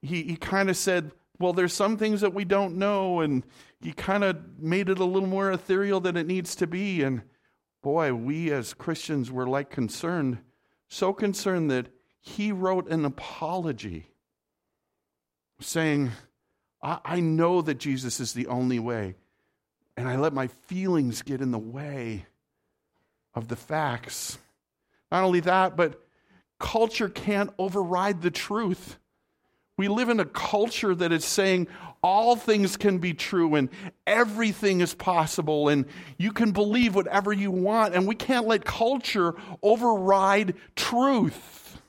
He, 0.00 0.22
he 0.22 0.36
kind 0.36 0.70
of 0.70 0.76
said, 0.78 1.12
Well, 1.38 1.52
there's 1.52 1.72
some 1.72 1.96
things 1.96 2.20
that 2.20 2.34
we 2.34 2.44
don't 2.44 2.76
know. 2.76 3.20
And 3.20 3.44
he 3.80 3.92
kind 3.92 4.24
of 4.24 4.36
made 4.58 4.88
it 4.88 4.98
a 4.98 5.04
little 5.04 5.28
more 5.28 5.52
ethereal 5.52 6.00
than 6.00 6.16
it 6.16 6.26
needs 6.26 6.54
to 6.56 6.66
be. 6.66 7.02
And 7.02 7.22
boy, 7.82 8.12
we 8.14 8.50
as 8.52 8.74
Christians 8.74 9.30
were 9.30 9.46
like 9.46 9.70
concerned, 9.70 10.38
so 10.88 11.12
concerned 11.12 11.70
that 11.70 11.88
he 12.20 12.52
wrote 12.52 12.90
an 12.90 13.04
apology 13.04 14.08
saying, 15.60 16.10
I, 16.82 16.98
I 17.04 17.20
know 17.20 17.62
that 17.62 17.78
Jesus 17.78 18.20
is 18.20 18.32
the 18.32 18.46
only 18.46 18.78
way, 18.78 19.14
and 19.96 20.08
I 20.08 20.16
let 20.16 20.32
my 20.32 20.46
feelings 20.46 21.22
get 21.22 21.40
in 21.40 21.50
the 21.50 21.58
way 21.58 22.26
of 23.34 23.48
the 23.48 23.56
facts. 23.56 24.38
Not 25.10 25.24
only 25.24 25.40
that, 25.40 25.76
but 25.76 26.00
culture 26.58 27.08
can't 27.08 27.50
override 27.58 28.22
the 28.22 28.30
truth. 28.30 28.98
We 29.78 29.86
live 29.86 30.08
in 30.08 30.18
a 30.18 30.24
culture 30.24 30.92
that 30.92 31.12
is 31.12 31.24
saying 31.24 31.68
all 32.02 32.34
things 32.34 32.76
can 32.76 32.98
be 32.98 33.14
true 33.14 33.54
and 33.54 33.68
everything 34.08 34.80
is 34.80 34.92
possible 34.92 35.68
and 35.68 35.86
you 36.18 36.32
can 36.32 36.50
believe 36.50 36.96
whatever 36.96 37.32
you 37.32 37.52
want, 37.52 37.94
and 37.94 38.06
we 38.06 38.16
can't 38.16 38.46
let 38.46 38.64
culture 38.64 39.34
override 39.62 40.54
truth. 40.74 41.80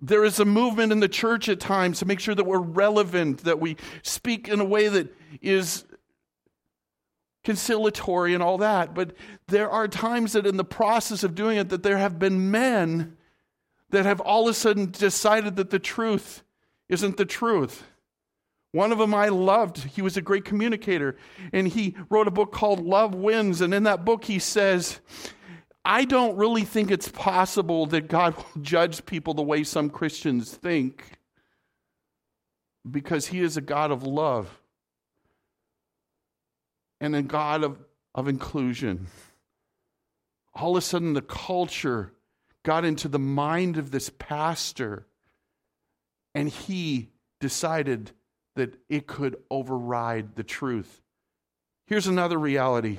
There 0.00 0.24
is 0.24 0.40
a 0.40 0.44
movement 0.44 0.90
in 0.90 0.98
the 0.98 1.08
church 1.08 1.48
at 1.48 1.60
times 1.60 2.00
to 2.00 2.04
make 2.04 2.18
sure 2.18 2.34
that 2.34 2.44
we're 2.44 2.58
relevant, 2.58 3.44
that 3.44 3.60
we 3.60 3.76
speak 4.02 4.48
in 4.48 4.58
a 4.58 4.64
way 4.64 4.88
that 4.88 5.14
is 5.40 5.84
conciliatory 7.44 8.34
and 8.34 8.42
all 8.42 8.58
that. 8.58 8.92
But 8.92 9.14
there 9.46 9.70
are 9.70 9.86
times 9.86 10.32
that 10.32 10.48
in 10.48 10.56
the 10.56 10.64
process 10.64 11.22
of 11.22 11.36
doing 11.36 11.58
it 11.58 11.68
that 11.68 11.84
there 11.84 11.98
have 11.98 12.18
been 12.18 12.50
men 12.50 13.16
that 13.92 14.04
have 14.04 14.20
all 14.20 14.48
of 14.48 14.50
a 14.50 14.54
sudden 14.54 14.90
decided 14.90 15.56
that 15.56 15.70
the 15.70 15.78
truth 15.78 16.42
isn't 16.88 17.16
the 17.16 17.24
truth. 17.24 17.84
One 18.72 18.90
of 18.90 18.98
them 18.98 19.14
I 19.14 19.28
loved. 19.28 19.78
He 19.84 20.02
was 20.02 20.16
a 20.16 20.22
great 20.22 20.44
communicator. 20.44 21.16
And 21.52 21.68
he 21.68 21.96
wrote 22.10 22.26
a 22.26 22.32
book 22.32 22.52
called 22.52 22.80
Love 22.80 23.14
Wins. 23.14 23.60
And 23.60 23.72
in 23.72 23.84
that 23.84 24.04
book, 24.04 24.24
he 24.24 24.38
says, 24.38 25.00
I 25.84 26.04
don't 26.04 26.36
really 26.36 26.64
think 26.64 26.90
it's 26.90 27.08
possible 27.08 27.86
that 27.86 28.08
God 28.08 28.36
will 28.36 28.46
judge 28.62 29.04
people 29.04 29.34
the 29.34 29.42
way 29.42 29.64
some 29.64 29.90
Christians 29.90 30.52
think 30.52 31.18
because 32.88 33.26
He 33.26 33.40
is 33.40 33.56
a 33.56 33.60
God 33.60 33.90
of 33.90 34.02
love 34.02 34.60
and 37.00 37.16
a 37.16 37.22
God 37.22 37.64
of, 37.64 37.78
of 38.14 38.28
inclusion. 38.28 39.08
All 40.54 40.72
of 40.72 40.78
a 40.78 40.86
sudden, 40.86 41.14
the 41.14 41.22
culture 41.22 42.12
got 42.62 42.84
into 42.84 43.08
the 43.08 43.18
mind 43.18 43.76
of 43.76 43.90
this 43.90 44.10
pastor, 44.10 45.06
and 46.34 46.48
he 46.48 47.10
decided 47.40 48.12
that 48.54 48.76
it 48.88 49.06
could 49.06 49.36
override 49.50 50.36
the 50.36 50.44
truth. 50.44 51.02
Here's 51.86 52.06
another 52.06 52.38
reality 52.38 52.98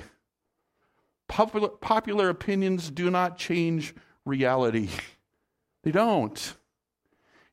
Popular, 1.28 1.68
popular 1.68 2.28
opinions 2.28 2.90
do 2.90 3.10
not 3.10 3.38
change 3.38 3.94
reality. 4.24 4.88
They 5.82 5.90
don't. 5.90 6.54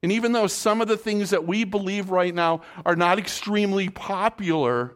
And 0.01 0.09
even 0.13 0.31
though 0.31 0.47
some 0.47 0.79
of 0.79 0.87
the 0.87 0.95
things 0.95 1.31
that 1.31 1.45
we 1.45 1.65
believe 1.65 2.09
right 2.09 2.33
now 2.33 2.61
are 2.85 2.95
not 2.95 3.19
extremely 3.19 3.89
popular, 3.89 4.95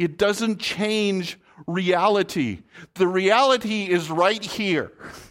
it 0.00 0.18
doesn't 0.18 0.58
change 0.58 1.38
reality. 1.68 2.62
The 2.94 3.06
reality 3.06 3.84
is 3.84 4.10
right 4.10 4.44
here. 4.44 4.90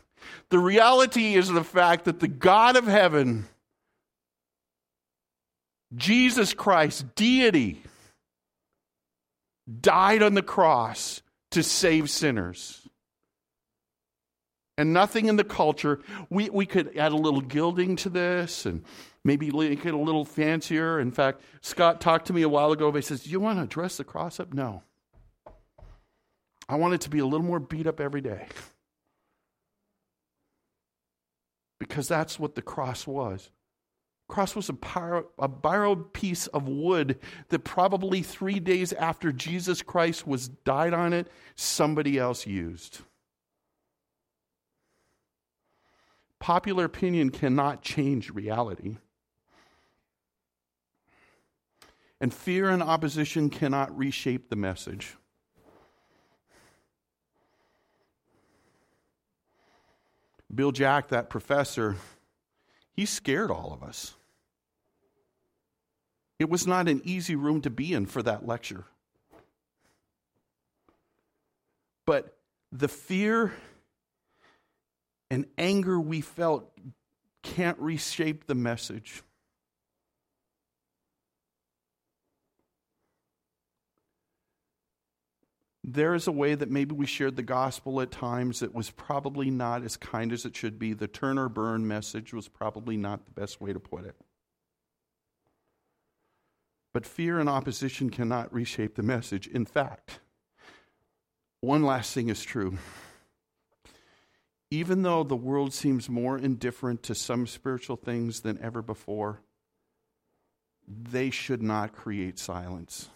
The 0.50 0.60
reality 0.60 1.36
is 1.36 1.48
the 1.48 1.63
fact 1.63 2.06
that 2.06 2.20
the 2.20 2.27
God 2.27 2.75
of 2.75 2.86
heaven, 2.86 3.48
Jesus 5.96 6.53
Christ, 6.53 7.15
deity, 7.15 7.84
died 9.79 10.24
on 10.24 10.34
the 10.34 10.41
cross 10.41 11.22
to 11.51 11.62
save 11.62 12.10
sinners. 12.10 12.88
And 14.77 14.94
nothing 14.94 15.27
in 15.27 15.36
the 15.36 15.44
culture, 15.44 16.00
we, 16.29 16.50
we 16.50 16.65
could 16.65 16.98
add 16.98 17.12
a 17.12 17.18
little 17.18 17.41
gilding 17.41 17.98
to 17.98 18.10
this 18.10 18.65
and 18.65 18.84
maybe 19.25 19.51
make 19.51 19.86
it 19.86 19.94
a 19.94 19.98
little 19.98 20.25
fancier. 20.25 21.00
In 21.00 21.12
fact, 21.12 21.41
Scott 21.62 22.00
talked 22.00 22.27
to 22.27 22.34
me 22.34 22.44
a 22.44 22.50
while 22.50 22.72
ago, 22.72 22.91
he 22.91 23.01
says, 23.01 23.24
Do 23.24 23.29
you 23.29 23.39
want 23.39 23.60
to 23.60 23.68
dress 23.68 23.98
the 23.98 24.06
cross 24.06 24.39
up? 24.39 24.53
No. 24.53 24.84
I 26.70 26.75
want 26.75 26.94
it 26.94 27.01
to 27.01 27.10
be 27.10 27.20
a 27.20 27.25
little 27.25 27.46
more 27.46 27.60
beat 27.60 27.88
up 27.88 28.00
every 28.00 28.22
day. 28.22 28.48
Because 31.79 32.07
that's 32.07 32.38
what 32.39 32.55
the 32.55 32.62
cross 32.62 33.07
was 33.07 33.50
The 34.27 34.33
cross 34.33 34.55
was 34.55 34.69
a, 34.69 35.24
a 35.39 35.48
borrowed 35.48 36.13
piece 36.13 36.48
of 36.48 36.67
wood 36.67 37.19
that 37.50 37.59
probably 37.59 38.21
three 38.21 38.59
days 38.59 38.93
after 38.93 39.31
Jesus 39.31 39.81
Christ 39.81 40.27
was 40.27 40.50
died 40.50 40.93
on 40.93 41.13
it, 41.13 41.27
somebody 41.55 42.17
else 42.17 42.45
used. 42.45 43.00
Popular 46.39 46.86
opinion 46.86 47.31
cannot 47.31 47.81
change 47.81 48.29
reality. 48.29 48.98
And 52.21 52.33
fear 52.33 52.69
and 52.69 52.83
opposition 52.83 53.50
cannot 53.50 53.98
reshape 53.98 54.50
the 54.50 54.55
message. 54.55 55.15
Bill 60.53 60.72
Jack, 60.72 61.10
that 61.10 61.29
professor, 61.29 61.96
he 62.96 63.06
scared 63.06 63.51
all 63.51 63.72
of 63.74 63.84
us. 63.88 64.15
It 66.39 66.50
was 66.50 66.65
not 66.65 66.88
an 66.88 67.01
easy 67.03 67.36
room 67.36 67.62
to 67.62 67.70
be 67.70 67.94
in 67.94 68.06
for 68.06 68.24
that 68.24 68.48
lecture. 68.48 68.86
But 72.06 72.38
the 72.72 72.88
fear 72.88 73.53
and 75.29 75.46
anger 75.58 76.00
we 76.00 76.22
felt 76.22 76.72
can't 77.44 77.77
reshape 77.79 78.48
the 78.48 78.56
message. 78.56 79.22
There 85.91 86.13
is 86.13 86.27
a 86.27 86.31
way 86.31 86.53
that 86.53 86.69
maybe 86.69 86.93
we 86.93 87.08
shared 87.08 87.36
the 87.36 87.41
gospel 87.41 88.00
at 88.00 88.12
times 88.12 88.60
that 88.60 88.75
was 88.75 88.91
probably 88.91 89.50
not 89.50 89.84
as 89.84 89.98
kind 89.98 90.31
as 90.31 90.46
it 90.46 90.55
should 90.55 90.77
be. 90.77 90.93
The 90.93 91.08
turn 91.08 91.39
or 91.39 91.50
burn 91.50 91.88
message 91.88 92.31
was 92.31 92.48
probably 92.48 92.96
not 92.96 93.25
the 93.25 93.31
best 93.31 93.60
way 93.60 93.74
to 93.74 93.79
put 93.79 94.05
it. 94.05 94.15
But 96.93 97.08
fear 97.08 97.39
and 97.39 97.50
opposition 97.50 98.12
cannot 98.12 98.53
reshape 98.53 98.93
the 98.93 99.01
message. 99.01 99.48
In 99.48 99.65
fact, 99.65 100.19
one 101.60 101.81
last 101.81 102.13
thing 102.13 102.29
is 102.29 102.43
true. 102.43 102.77
Even 104.69 105.01
though 105.01 105.24
the 105.24 105.36
world 105.36 105.74
seems 105.74 106.08
more 106.08 106.38
indifferent 106.38 107.01
to 107.03 107.15
some 107.15 107.48
spiritual 107.48 107.96
things 107.96 108.41
than 108.41 108.62
ever 108.62 108.84
before, 108.84 109.41
they 110.88 111.31
should 111.31 111.63
not 111.63 111.93
create 111.93 112.38
silence. 112.38 113.10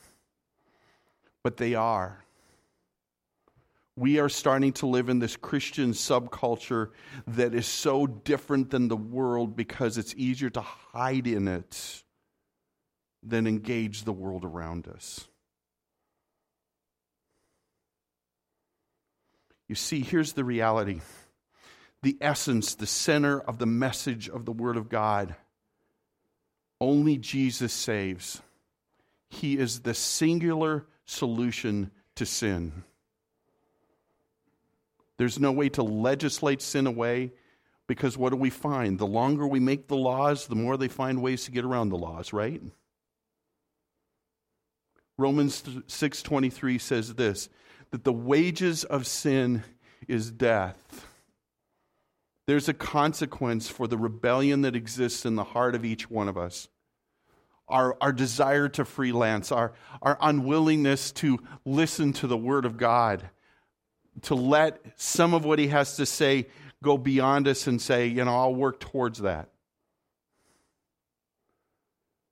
But 1.44 1.58
they 1.58 1.76
are. 1.76 2.24
We 3.96 4.20
are 4.20 4.30
starting 4.30 4.74
to 4.74 4.88
live 4.88 5.10
in 5.10 5.20
this 5.20 5.36
Christian 5.36 5.92
subculture 5.92 6.90
that 7.28 7.54
is 7.54 7.68
so 7.68 8.08
different 8.08 8.72
than 8.72 8.88
the 8.88 8.98
world 8.98 9.56
because 9.56 9.98
it's 9.98 10.16
easier 10.16 10.50
to 10.52 10.62
hide 10.62 11.28
in 11.28 11.48
it 11.48 12.04
than 13.22 13.46
engage 13.46 14.04
the 14.04 14.14
world 14.14 14.44
around 14.44 14.88
us. 14.88 15.28
You 19.68 19.76
see, 19.76 20.02
here's 20.02 20.34
the 20.34 20.44
reality 20.44 21.02
the 22.02 22.18
essence, 22.20 22.76
the 22.76 22.86
center 22.86 23.40
of 23.40 23.60
the 23.60 23.66
message 23.66 24.28
of 24.28 24.46
the 24.46 24.52
Word 24.52 24.76
of 24.76 24.90
God. 24.90 25.36
Only 26.82 27.18
Jesus 27.18 27.72
saves. 27.72 28.42
He 29.30 29.58
is 29.58 29.80
the 29.80 29.94
singular 29.94 30.86
solution 31.06 31.92
to 32.16 32.26
sin. 32.26 32.84
There's 35.24 35.40
no 35.40 35.54
way 35.54 35.70
to 35.70 35.84
legislate 35.84 36.62
sin 36.62 36.86
away 36.86 37.32
because 37.88 38.18
what 38.18 38.32
do 38.32 38.36
we 38.36 38.50
find? 38.50 39.00
The 39.00 39.08
longer 39.08 39.48
we 39.48 39.62
make 39.62 39.88
the 39.88 39.96
laws, 39.96 40.48
the 40.48 40.56
more 40.58 40.76
they 40.76 40.90
find 40.90 41.22
ways 41.22 41.46
to 41.46 41.52
get 41.52 41.64
around 41.64 41.88
the 41.88 41.98
laws, 41.98 42.34
right? 42.34 42.62
Romans 45.18 45.64
6:23 45.88 46.78
says 46.78 47.14
this 47.14 47.48
that 47.92 48.04
the 48.04 48.12
wages 48.12 48.84
of 48.84 49.08
sin 49.08 49.64
is 50.10 50.30
death. 50.30 51.08
There's 52.46 52.68
a 52.68 52.74
consequence 52.74 53.70
for 53.70 53.88
the 53.88 53.98
rebellion 53.98 54.64
that 54.64 54.76
exists 54.76 55.26
in 55.26 55.36
the 55.36 55.46
heart 55.46 55.74
of 55.74 55.86
each 55.86 56.12
one 56.12 56.28
of 56.28 56.38
us. 56.38 56.68
Our, 57.70 57.96
our 58.02 58.12
desire 58.12 58.68
to 58.68 58.84
freelance, 58.84 59.54
our, 59.54 59.72
our 60.02 60.18
unwillingness 60.20 61.14
to 61.14 61.40
listen 61.64 62.12
to 62.12 62.28
the 62.28 62.36
Word 62.36 62.66
of 62.66 62.76
God, 62.76 63.30
to 64.22 64.36
let 64.36 64.80
some 64.96 65.34
of 65.34 65.44
what 65.44 65.60
He 65.60 65.68
has 65.68 65.98
to 65.98 66.06
say 66.06 66.48
go 66.82 66.98
beyond 66.98 67.48
us 67.48 67.68
and 67.68 67.82
say, 67.82 68.08
you 68.08 68.24
know, 68.24 68.36
I'll 68.36 68.56
work 68.56 68.80
towards 68.80 69.20
that. 69.20 69.50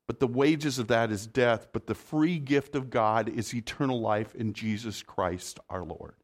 But 0.07 0.19
the 0.19 0.27
wages 0.27 0.77
of 0.77 0.87
that 0.87 1.09
is 1.09 1.25
death, 1.25 1.69
but 1.71 1.87
the 1.87 1.95
free 1.95 2.37
gift 2.37 2.75
of 2.75 2.89
God 2.89 3.29
is 3.29 3.53
eternal 3.53 3.99
life 3.99 4.35
in 4.35 4.53
Jesus 4.53 5.01
Christ 5.01 5.59
our 5.69 5.83
Lord. 5.83 6.15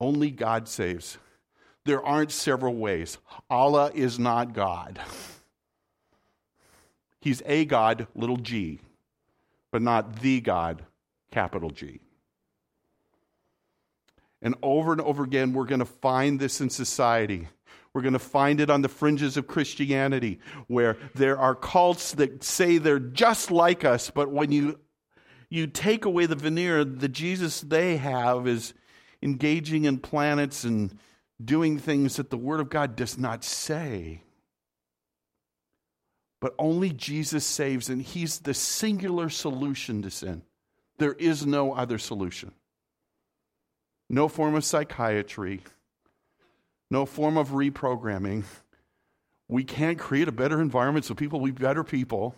Only 0.00 0.30
God 0.30 0.68
saves. 0.68 1.18
There 1.84 2.04
aren't 2.04 2.32
several 2.32 2.76
ways. 2.76 3.18
Allah 3.50 3.90
is 3.94 4.18
not 4.18 4.54
God. 4.54 5.00
He's 7.20 7.42
a 7.46 7.64
God, 7.64 8.06
little 8.14 8.36
g, 8.36 8.80
but 9.70 9.82
not 9.82 10.20
the 10.20 10.40
God, 10.40 10.84
capital 11.30 11.70
G. 11.70 12.00
And 14.40 14.54
over 14.62 14.92
and 14.92 15.00
over 15.00 15.24
again, 15.24 15.52
we're 15.52 15.64
going 15.64 15.80
to 15.80 15.84
find 15.84 16.38
this 16.38 16.60
in 16.60 16.70
society. 16.70 17.48
We're 17.92 18.02
going 18.02 18.12
to 18.12 18.18
find 18.18 18.60
it 18.60 18.70
on 18.70 18.82
the 18.82 18.88
fringes 18.88 19.36
of 19.36 19.46
Christianity, 19.46 20.38
where 20.66 20.96
there 21.14 21.38
are 21.38 21.54
cults 21.54 22.12
that 22.12 22.44
say 22.44 22.78
they're 22.78 23.00
just 23.00 23.50
like 23.50 23.84
us, 23.84 24.10
but 24.10 24.30
when 24.30 24.52
you, 24.52 24.78
you 25.48 25.66
take 25.66 26.04
away 26.04 26.26
the 26.26 26.36
veneer, 26.36 26.84
the 26.84 27.08
Jesus 27.08 27.60
they 27.62 27.96
have 27.96 28.46
is 28.46 28.74
engaging 29.22 29.84
in 29.84 29.98
planets 29.98 30.64
and 30.64 30.96
doing 31.42 31.78
things 31.78 32.16
that 32.16 32.30
the 32.30 32.36
Word 32.36 32.60
of 32.60 32.68
God 32.68 32.94
does 32.94 33.18
not 33.18 33.42
say. 33.42 34.22
But 36.40 36.54
only 36.58 36.90
Jesus 36.90 37.44
saves, 37.44 37.88
and 37.88 38.00
He's 38.00 38.40
the 38.40 38.54
singular 38.54 39.28
solution 39.28 40.02
to 40.02 40.10
sin. 40.10 40.42
There 40.98 41.14
is 41.14 41.46
no 41.46 41.72
other 41.72 41.98
solution. 41.98 42.52
No 44.10 44.28
form 44.28 44.54
of 44.54 44.64
psychiatry, 44.64 45.62
no 46.90 47.04
form 47.04 47.36
of 47.36 47.50
reprogramming. 47.50 48.44
We 49.48 49.64
can't 49.64 49.98
create 49.98 50.28
a 50.28 50.32
better 50.32 50.60
environment 50.60 51.04
so 51.04 51.14
people 51.14 51.40
will 51.40 51.46
be 51.46 51.52
better 51.52 51.84
people. 51.84 52.34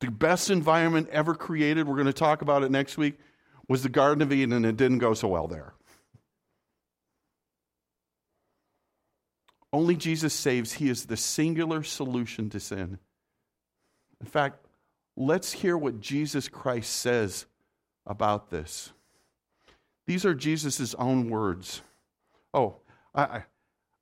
The 0.00 0.10
best 0.10 0.50
environment 0.50 1.08
ever 1.10 1.34
created, 1.34 1.86
we're 1.86 1.96
going 1.96 2.06
to 2.06 2.12
talk 2.12 2.42
about 2.42 2.62
it 2.62 2.70
next 2.70 2.96
week, 2.96 3.18
was 3.68 3.82
the 3.82 3.88
Garden 3.88 4.22
of 4.22 4.32
Eden, 4.32 4.52
and 4.52 4.64
it 4.64 4.76
didn't 4.76 4.98
go 4.98 5.14
so 5.14 5.28
well 5.28 5.46
there. 5.46 5.74
Only 9.72 9.96
Jesus 9.96 10.34
saves. 10.34 10.72
He 10.74 10.88
is 10.88 11.06
the 11.06 11.16
singular 11.16 11.82
solution 11.82 12.50
to 12.50 12.60
sin. 12.60 12.98
In 14.20 14.26
fact, 14.26 14.66
let's 15.16 15.52
hear 15.52 15.76
what 15.78 16.00
Jesus 16.00 16.48
Christ 16.48 16.92
says 16.92 17.46
about 18.06 18.50
this. 18.50 18.92
These 20.10 20.24
are 20.24 20.34
Jesus' 20.34 20.92
own 20.94 21.30
words. 21.30 21.82
Oh, 22.52 22.78
I, 23.14 23.44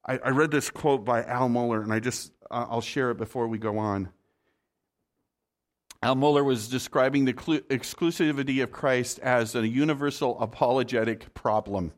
I, 0.07 0.17
I, 0.17 0.31
read 0.31 0.51
this 0.51 0.71
quote 0.71 1.05
by 1.05 1.23
Al 1.23 1.51
Mohler, 1.51 1.83
and 1.83 1.93
I 1.93 2.01
just 2.01 2.33
I'll 2.51 2.81
share 2.81 3.11
it 3.11 3.19
before 3.19 3.47
we 3.47 3.59
go 3.59 3.77
on. 3.77 4.09
Al 6.03 6.17
Mohler 6.17 6.43
was 6.43 6.69
describing 6.69 7.27
the 7.27 7.35
exclusivity 7.35 8.63
of 8.63 8.73
Christ 8.73 9.19
as 9.19 9.55
a 9.55 9.69
universal 9.69 10.41
apologetic 10.41 11.35
problem, 11.35 11.93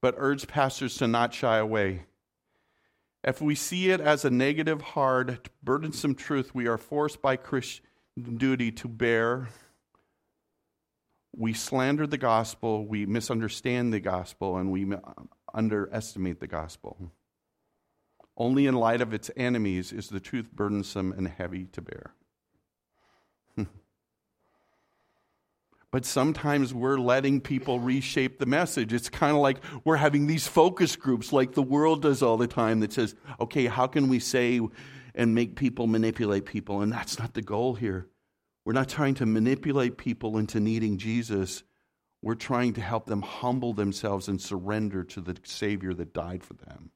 but 0.00 0.14
urged 0.16 0.46
pastors 0.46 0.96
to 0.98 1.08
not 1.08 1.34
shy 1.34 1.58
away. 1.58 2.02
If 3.24 3.42
we 3.42 3.56
see 3.56 3.90
it 3.90 4.00
as 4.00 4.24
a 4.24 4.30
negative, 4.30 4.80
hard, 4.80 5.50
burdensome 5.64 6.14
truth 6.14 6.54
we 6.54 6.68
are 6.68 6.78
forced 6.78 7.20
by 7.20 7.34
Christian 7.34 7.82
duty 8.36 8.70
to 8.70 8.86
bear, 8.86 9.48
we 11.36 11.52
slander 11.52 12.06
the 12.06 12.18
gospel, 12.18 12.86
we 12.86 13.06
misunderstand 13.06 13.92
the 13.92 14.00
gospel, 14.00 14.56
and 14.56 14.70
we 14.70 14.86
underestimate 15.52 16.40
the 16.40 16.46
gospel. 16.46 17.10
Only 18.36 18.66
in 18.66 18.74
light 18.74 19.00
of 19.00 19.14
its 19.14 19.30
enemies 19.36 19.92
is 19.92 20.08
the 20.08 20.20
truth 20.20 20.52
burdensome 20.52 21.12
and 21.12 21.28
heavy 21.28 21.66
to 21.72 21.82
bear. 21.82 22.14
but 25.90 26.04
sometimes 26.04 26.74
we're 26.74 26.98
letting 26.98 27.40
people 27.40 27.78
reshape 27.78 28.38
the 28.38 28.46
message. 28.46 28.92
It's 28.92 29.08
kind 29.08 29.36
of 29.36 29.42
like 29.42 29.58
we're 29.84 29.96
having 29.96 30.26
these 30.26 30.46
focus 30.46 30.96
groups 30.96 31.32
like 31.32 31.52
the 31.52 31.62
world 31.62 32.02
does 32.02 32.22
all 32.22 32.36
the 32.36 32.48
time 32.48 32.80
that 32.80 32.92
says, 32.92 33.14
okay, 33.40 33.66
how 33.66 33.86
can 33.86 34.08
we 34.08 34.18
say 34.18 34.60
and 35.14 35.34
make 35.34 35.54
people 35.54 35.86
manipulate 35.86 36.44
people? 36.44 36.80
And 36.80 36.92
that's 36.92 37.18
not 37.18 37.34
the 37.34 37.42
goal 37.42 37.74
here. 37.74 38.08
We're 38.64 38.72
not 38.72 38.88
trying 38.88 39.14
to 39.16 39.26
manipulate 39.26 39.98
people 39.98 40.38
into 40.38 40.58
needing 40.60 40.98
Jesus. 40.98 41.62
We're 42.22 42.34
trying 42.34 42.72
to 42.74 42.80
help 42.80 43.06
them 43.06 43.22
humble 43.22 43.74
themselves 43.74 44.28
and 44.28 44.40
surrender 44.40 45.04
to 45.04 45.20
the 45.20 45.36
Savior 45.44 45.92
that 45.94 46.14
died 46.14 46.42
for 46.42 46.54
them. 46.54 46.90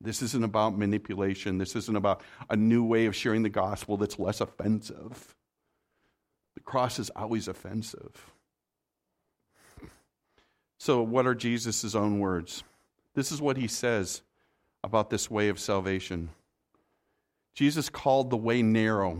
This 0.00 0.20
isn't 0.20 0.42
about 0.42 0.76
manipulation. 0.76 1.58
This 1.58 1.76
isn't 1.76 1.96
about 1.96 2.22
a 2.50 2.56
new 2.56 2.82
way 2.82 3.06
of 3.06 3.14
sharing 3.14 3.42
the 3.42 3.48
gospel 3.48 3.96
that's 3.96 4.18
less 4.18 4.40
offensive. 4.40 5.36
The 6.54 6.60
cross 6.60 6.98
is 6.98 7.10
always 7.10 7.46
offensive. 7.46 8.32
So, 10.78 11.02
what 11.02 11.26
are 11.26 11.34
Jesus' 11.34 11.94
own 11.94 12.18
words? 12.18 12.64
This 13.14 13.30
is 13.30 13.40
what 13.40 13.56
he 13.56 13.68
says 13.68 14.22
about 14.82 15.10
this 15.10 15.30
way 15.30 15.48
of 15.48 15.60
salvation. 15.60 16.30
Jesus 17.54 17.88
called 17.88 18.30
the 18.30 18.36
way 18.36 18.62
narrow. 18.62 19.18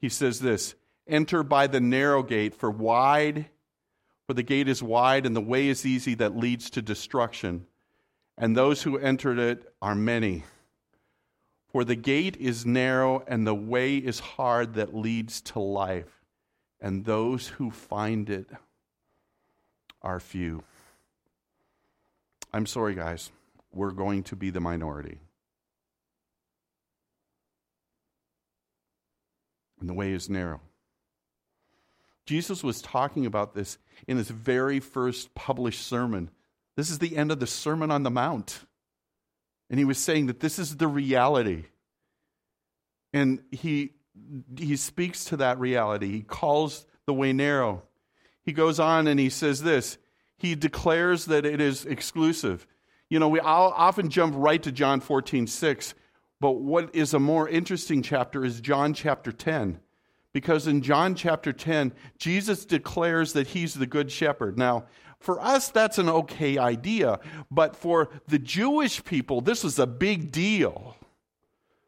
He 0.00 0.08
says 0.08 0.40
this 0.40 0.74
Enter 1.06 1.42
by 1.42 1.66
the 1.66 1.80
narrow 1.80 2.22
gate, 2.22 2.54
for 2.54 2.70
wide, 2.70 3.46
for 4.26 4.34
the 4.34 4.42
gate 4.42 4.68
is 4.68 4.82
wide 4.82 5.26
and 5.26 5.34
the 5.34 5.40
way 5.40 5.68
is 5.68 5.86
easy 5.86 6.14
that 6.14 6.36
leads 6.36 6.70
to 6.70 6.82
destruction, 6.82 7.66
and 8.36 8.56
those 8.56 8.82
who 8.82 8.98
entered 8.98 9.38
it 9.38 9.72
are 9.80 9.94
many. 9.94 10.44
For 11.72 11.84
the 11.84 11.96
gate 11.96 12.36
is 12.38 12.64
narrow 12.64 13.22
and 13.26 13.46
the 13.46 13.54
way 13.54 13.96
is 13.96 14.20
hard 14.20 14.74
that 14.74 14.94
leads 14.94 15.42
to 15.42 15.60
life 15.60 16.18
and 16.80 17.04
those 17.04 17.48
who 17.48 17.70
find 17.70 18.30
it 18.30 18.48
are 20.02 20.20
few. 20.20 20.62
I'm 22.52 22.66
sorry, 22.66 22.94
guys. 22.94 23.30
We're 23.72 23.90
going 23.90 24.22
to 24.24 24.36
be 24.36 24.50
the 24.50 24.60
minority. 24.60 25.18
And 29.80 29.88
the 29.88 29.94
way 29.94 30.12
is 30.12 30.28
narrow. 30.28 30.60
Jesus 32.26 32.62
was 32.62 32.82
talking 32.82 33.24
about 33.24 33.54
this 33.54 33.78
in 34.06 34.18
his 34.18 34.28
very 34.28 34.80
first 34.80 35.34
published 35.34 35.86
sermon. 35.86 36.30
This 36.76 36.90
is 36.90 36.98
the 36.98 37.16
end 37.16 37.32
of 37.32 37.40
the 37.40 37.46
Sermon 37.46 37.90
on 37.90 38.02
the 38.02 38.10
Mount. 38.10 38.60
And 39.70 39.78
he 39.78 39.84
was 39.84 39.98
saying 39.98 40.26
that 40.26 40.40
this 40.40 40.58
is 40.58 40.76
the 40.76 40.86
reality. 40.86 41.64
And 43.12 43.42
he 43.50 43.92
he 44.58 44.76
speaks 44.76 45.24
to 45.26 45.36
that 45.38 45.58
reality. 45.58 46.10
He 46.10 46.22
calls 46.22 46.86
the 47.06 47.14
way 47.14 47.32
narrow. 47.32 47.82
He 48.42 48.52
goes 48.52 48.80
on 48.80 49.06
and 49.06 49.18
he 49.18 49.30
says 49.30 49.62
this 49.62 49.98
He 50.36 50.54
declares 50.54 51.26
that 51.26 51.46
it 51.46 51.60
is 51.60 51.84
exclusive. 51.84 52.66
You 53.08 53.18
know, 53.18 53.28
we 53.28 53.40
I'll 53.40 53.72
often 53.76 54.10
jump 54.10 54.34
right 54.36 54.62
to 54.62 54.72
John 54.72 55.00
14, 55.00 55.46
6, 55.46 55.94
but 56.40 56.52
what 56.52 56.94
is 56.94 57.14
a 57.14 57.18
more 57.18 57.48
interesting 57.48 58.02
chapter 58.02 58.44
is 58.44 58.60
John 58.60 58.94
chapter 58.94 59.32
10. 59.32 59.80
Because 60.32 60.66
in 60.66 60.82
John 60.82 61.14
chapter 61.14 61.52
10, 61.52 61.92
Jesus 62.18 62.64
declares 62.64 63.32
that 63.32 63.48
he's 63.48 63.74
the 63.74 63.86
good 63.86 64.12
shepherd. 64.12 64.58
Now, 64.58 64.84
for 65.18 65.40
us, 65.40 65.68
that's 65.68 65.98
an 65.98 66.08
okay 66.08 66.58
idea, 66.58 67.18
but 67.50 67.74
for 67.74 68.08
the 68.28 68.38
Jewish 68.38 69.02
people, 69.04 69.40
this 69.40 69.64
was 69.64 69.78
a 69.78 69.86
big 69.86 70.30
deal. 70.30 70.96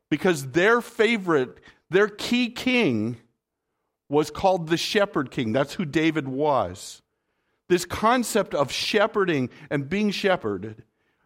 Because 0.09 0.49
their 0.49 0.81
favorite, 0.81 1.59
their 1.91 2.09
key 2.09 2.49
king, 2.51 3.19
was 4.09 4.31
called 4.31 4.67
the 4.67 4.77
shepherd 4.77 5.31
king. 5.31 5.53
That's 5.53 5.75
who 5.75 5.85
David 5.85 6.27
was. 6.27 7.03
This 7.69 7.85
concept 7.85 8.53
of 8.53 8.73
shepherding 8.73 9.51
and 9.71 9.89
being 9.89 10.11
shepherded 10.11 10.83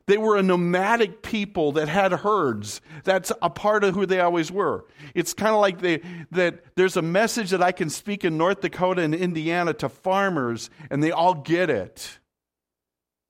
they 0.06 0.18
were 0.18 0.36
a 0.36 0.42
nomadic 0.42 1.22
people 1.22 1.72
that 1.72 1.88
had 1.88 2.12
herds. 2.12 2.80
That's 3.04 3.32
a 3.40 3.48
part 3.48 3.84
of 3.84 3.94
who 3.94 4.04
they 4.04 4.20
always 4.20 4.52
were. 4.52 4.84
It's 5.14 5.32
kind 5.32 5.54
of 5.54 5.60
like 5.60 5.80
they, 5.80 6.02
that 6.32 6.76
there's 6.76 6.96
a 6.96 7.02
message 7.02 7.50
that 7.50 7.62
I 7.62 7.72
can 7.72 7.88
speak 7.88 8.24
in 8.24 8.36
North 8.36 8.60
Dakota 8.60 9.02
and 9.02 9.14
Indiana 9.14 9.72
to 9.74 9.88
farmers, 9.88 10.68
and 10.90 11.02
they 11.02 11.10
all 11.10 11.34
get 11.34 11.70
it. 11.70 12.18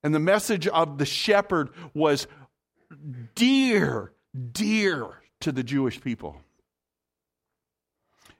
And 0.03 0.15
the 0.15 0.21
message 0.21 0.67
of 0.67 0.99
the 0.99 1.07
shepherd 1.07 1.71
was 1.95 2.27
dear, 3.35 4.13
dear 4.53 5.23
to 5.41 5.53
the 5.53 5.63
Jewish 5.63 6.01
people. 6.01 6.37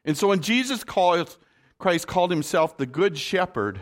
And 0.05 0.19
so 0.19 0.29
when 0.29 0.41
Jesus 0.41 0.85
called, 0.85 1.37
Christ 1.79 2.07
called 2.07 2.31
himself 2.31 2.77
the 2.77 2.87
Good 2.87 3.17
Shepherd, 3.17 3.81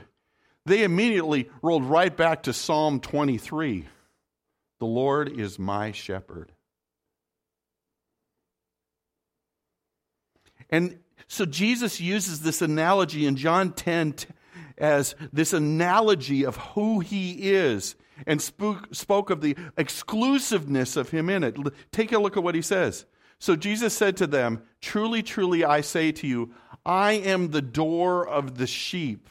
they 0.66 0.84
immediately 0.84 1.48
rolled 1.62 1.84
right 1.84 2.16
back 2.16 2.44
to 2.44 2.52
Psalm 2.52 3.00
23. 3.00 3.86
The 4.82 4.86
Lord 4.88 5.28
is 5.38 5.60
my 5.60 5.92
shepherd. 5.92 6.50
And 10.70 10.98
so 11.28 11.46
Jesus 11.46 12.00
uses 12.00 12.40
this 12.40 12.62
analogy 12.62 13.24
in 13.24 13.36
John 13.36 13.74
10 13.74 14.16
as 14.78 15.14
this 15.32 15.52
analogy 15.52 16.44
of 16.44 16.56
who 16.56 16.98
he 16.98 17.52
is 17.52 17.94
and 18.26 18.42
spoke, 18.42 18.92
spoke 18.92 19.30
of 19.30 19.40
the 19.40 19.56
exclusiveness 19.76 20.96
of 20.96 21.10
him 21.10 21.30
in 21.30 21.44
it. 21.44 21.56
Take 21.92 22.10
a 22.10 22.18
look 22.18 22.36
at 22.36 22.42
what 22.42 22.56
he 22.56 22.60
says. 22.60 23.06
So 23.38 23.54
Jesus 23.54 23.94
said 23.96 24.16
to 24.16 24.26
them, 24.26 24.64
Truly, 24.80 25.22
truly, 25.22 25.64
I 25.64 25.82
say 25.82 26.10
to 26.10 26.26
you, 26.26 26.54
I 26.84 27.12
am 27.12 27.52
the 27.52 27.62
door 27.62 28.26
of 28.26 28.58
the 28.58 28.66
sheep. 28.66 29.28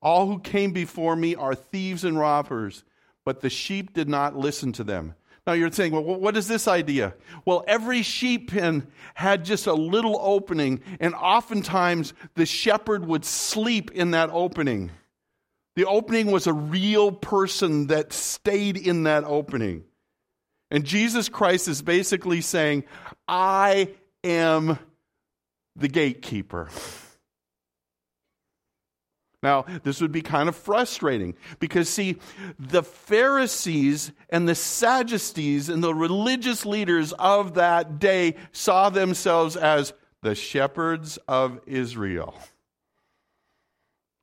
All 0.00 0.26
who 0.26 0.40
came 0.40 0.72
before 0.72 1.14
me 1.14 1.36
are 1.36 1.54
thieves 1.54 2.02
and 2.02 2.18
robbers 2.18 2.82
but 3.24 3.40
the 3.40 3.50
sheep 3.50 3.92
did 3.92 4.08
not 4.08 4.36
listen 4.36 4.72
to 4.72 4.84
them. 4.84 5.14
Now 5.46 5.54
you're 5.54 5.72
saying, 5.72 5.92
well, 5.92 6.04
what 6.04 6.36
is 6.36 6.46
this 6.46 6.68
idea? 6.68 7.14
Well, 7.44 7.64
every 7.66 8.02
sheep 8.02 8.52
pen 8.52 8.86
had 9.14 9.44
just 9.44 9.66
a 9.66 9.74
little 9.74 10.18
opening, 10.22 10.80
and 11.00 11.14
oftentimes 11.14 12.14
the 12.34 12.46
shepherd 12.46 13.04
would 13.06 13.24
sleep 13.24 13.90
in 13.90 14.12
that 14.12 14.30
opening. 14.30 14.92
The 15.74 15.86
opening 15.86 16.30
was 16.30 16.46
a 16.46 16.52
real 16.52 17.10
person 17.10 17.88
that 17.88 18.12
stayed 18.12 18.76
in 18.76 19.04
that 19.04 19.24
opening. 19.24 19.84
And 20.70 20.84
Jesus 20.84 21.28
Christ 21.28 21.66
is 21.66 21.82
basically 21.82 22.40
saying, 22.40 22.84
I 23.26 23.90
am 24.22 24.78
the 25.74 25.88
gatekeeper. 25.88 26.68
Now, 29.42 29.64
this 29.82 30.00
would 30.00 30.12
be 30.12 30.22
kind 30.22 30.48
of 30.48 30.54
frustrating 30.54 31.34
because, 31.58 31.88
see, 31.88 32.18
the 32.58 32.82
Pharisees 32.82 34.12
and 34.30 34.48
the 34.48 34.54
Sadducees 34.54 35.68
and 35.68 35.82
the 35.82 35.94
religious 35.94 36.64
leaders 36.64 37.12
of 37.14 37.54
that 37.54 37.98
day 37.98 38.36
saw 38.52 38.88
themselves 38.88 39.56
as 39.56 39.94
the 40.22 40.36
shepherds 40.36 41.18
of 41.26 41.60
Israel. 41.66 42.34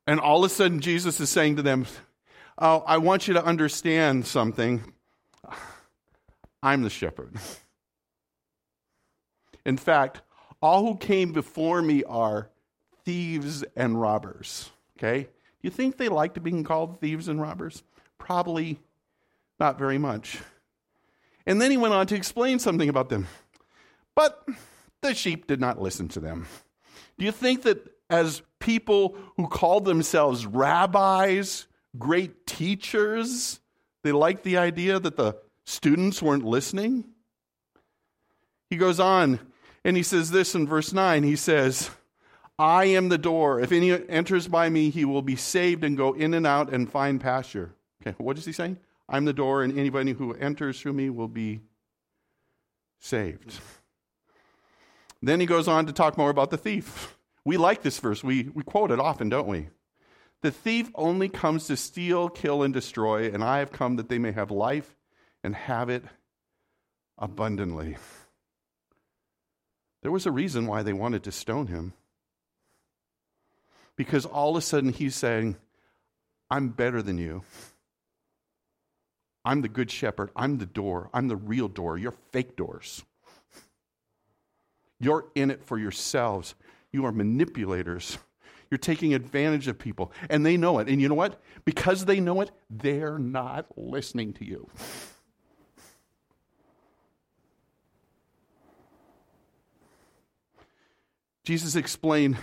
And 0.06 0.18
all 0.18 0.42
of 0.42 0.50
a 0.50 0.54
sudden, 0.54 0.80
Jesus 0.80 1.20
is 1.20 1.28
saying 1.28 1.56
to 1.56 1.62
them, 1.62 1.86
oh, 2.58 2.82
I 2.86 2.96
want 2.96 3.28
you 3.28 3.34
to 3.34 3.44
understand 3.44 4.26
something. 4.26 4.94
I'm 6.62 6.82
the 6.82 6.90
shepherd. 6.90 7.36
In 9.66 9.76
fact, 9.76 10.22
all 10.62 10.86
who 10.86 10.96
came 10.96 11.32
before 11.32 11.82
me 11.82 12.04
are 12.04 12.48
thieves 13.04 13.64
and 13.76 14.00
robbers. 14.00 14.70
Okay? 15.02 15.22
Do 15.22 15.28
you 15.62 15.70
think 15.70 15.96
they 15.96 16.08
liked 16.08 16.42
being 16.42 16.62
called 16.62 17.00
thieves 17.00 17.28
and 17.28 17.40
robbers? 17.40 17.82
Probably 18.18 18.80
not 19.58 19.78
very 19.78 19.98
much. 19.98 20.38
And 21.46 21.60
then 21.60 21.70
he 21.70 21.76
went 21.76 21.94
on 21.94 22.06
to 22.08 22.14
explain 22.14 22.58
something 22.58 22.88
about 22.88 23.08
them. 23.08 23.26
But 24.14 24.46
the 25.00 25.14
sheep 25.14 25.46
did 25.46 25.60
not 25.60 25.80
listen 25.80 26.08
to 26.08 26.20
them. 26.20 26.46
Do 27.18 27.24
you 27.24 27.32
think 27.32 27.62
that 27.62 27.88
as 28.10 28.42
people 28.58 29.16
who 29.36 29.46
called 29.48 29.84
themselves 29.84 30.44
rabbis, 30.44 31.66
great 31.98 32.46
teachers, 32.46 33.60
they 34.02 34.12
liked 34.12 34.44
the 34.44 34.58
idea 34.58 34.98
that 34.98 35.16
the 35.16 35.36
students 35.64 36.20
weren't 36.20 36.44
listening? 36.44 37.04
He 38.68 38.76
goes 38.76 39.00
on 39.00 39.40
and 39.84 39.96
he 39.96 40.02
says 40.02 40.30
this 40.30 40.54
in 40.54 40.66
verse 40.66 40.92
9. 40.92 41.22
He 41.22 41.36
says, 41.36 41.90
I 42.60 42.84
am 42.84 43.08
the 43.08 43.16
door. 43.16 43.58
If 43.58 43.72
any 43.72 43.90
enters 44.10 44.46
by 44.46 44.68
me, 44.68 44.90
he 44.90 45.06
will 45.06 45.22
be 45.22 45.34
saved 45.34 45.82
and 45.82 45.96
go 45.96 46.12
in 46.12 46.34
and 46.34 46.46
out 46.46 46.70
and 46.70 46.92
find 46.92 47.18
pasture. 47.18 47.74
Okay, 48.02 48.14
what 48.18 48.36
is 48.36 48.44
he 48.44 48.52
saying? 48.52 48.76
I'm 49.08 49.24
the 49.24 49.32
door, 49.32 49.62
and 49.62 49.78
anybody 49.78 50.12
who 50.12 50.34
enters 50.34 50.78
through 50.78 50.92
me 50.92 51.08
will 51.08 51.26
be 51.26 51.62
saved. 52.98 53.58
Then 55.22 55.40
he 55.40 55.46
goes 55.46 55.68
on 55.68 55.86
to 55.86 55.92
talk 55.94 56.18
more 56.18 56.28
about 56.28 56.50
the 56.50 56.58
thief. 56.58 57.16
We 57.46 57.56
like 57.56 57.80
this 57.80 57.98
verse. 57.98 58.22
We, 58.22 58.50
we 58.52 58.62
quote 58.62 58.90
it 58.90 59.00
often, 59.00 59.30
don't 59.30 59.48
we? 59.48 59.70
The 60.42 60.50
thief 60.50 60.90
only 60.94 61.30
comes 61.30 61.66
to 61.68 61.78
steal, 61.78 62.28
kill, 62.28 62.62
and 62.62 62.74
destroy, 62.74 63.32
and 63.32 63.42
I 63.42 63.60
have 63.60 63.72
come 63.72 63.96
that 63.96 64.10
they 64.10 64.18
may 64.18 64.32
have 64.32 64.50
life 64.50 64.94
and 65.42 65.54
have 65.54 65.88
it 65.88 66.04
abundantly. 67.16 67.96
There 70.02 70.12
was 70.12 70.26
a 70.26 70.30
reason 70.30 70.66
why 70.66 70.82
they 70.82 70.92
wanted 70.92 71.22
to 71.24 71.32
stone 71.32 71.68
him 71.68 71.94
because 74.00 74.24
all 74.24 74.48
of 74.48 74.56
a 74.56 74.62
sudden 74.62 74.94
he's 74.94 75.14
saying, 75.14 75.54
I'm 76.50 76.70
better 76.70 77.02
than 77.02 77.18
you. 77.18 77.42
I'm 79.44 79.60
the 79.60 79.68
good 79.68 79.90
shepherd. 79.90 80.30
I'm 80.34 80.56
the 80.56 80.64
door. 80.64 81.10
I'm 81.12 81.28
the 81.28 81.36
real 81.36 81.68
door. 81.68 81.98
You're 81.98 82.14
fake 82.32 82.56
doors. 82.56 83.04
You're 85.00 85.26
in 85.34 85.50
it 85.50 85.62
for 85.62 85.78
yourselves. 85.78 86.54
You 86.92 87.04
are 87.04 87.12
manipulators. 87.12 88.16
You're 88.70 88.78
taking 88.78 89.12
advantage 89.12 89.68
of 89.68 89.78
people, 89.78 90.12
and 90.30 90.46
they 90.46 90.56
know 90.56 90.78
it. 90.78 90.88
And 90.88 90.98
you 90.98 91.10
know 91.10 91.14
what? 91.14 91.38
Because 91.66 92.06
they 92.06 92.20
know 92.20 92.40
it, 92.40 92.50
they're 92.70 93.18
not 93.18 93.66
listening 93.76 94.32
to 94.32 94.46
you. 94.46 94.66
Jesus 101.44 101.76
explained 101.76 102.38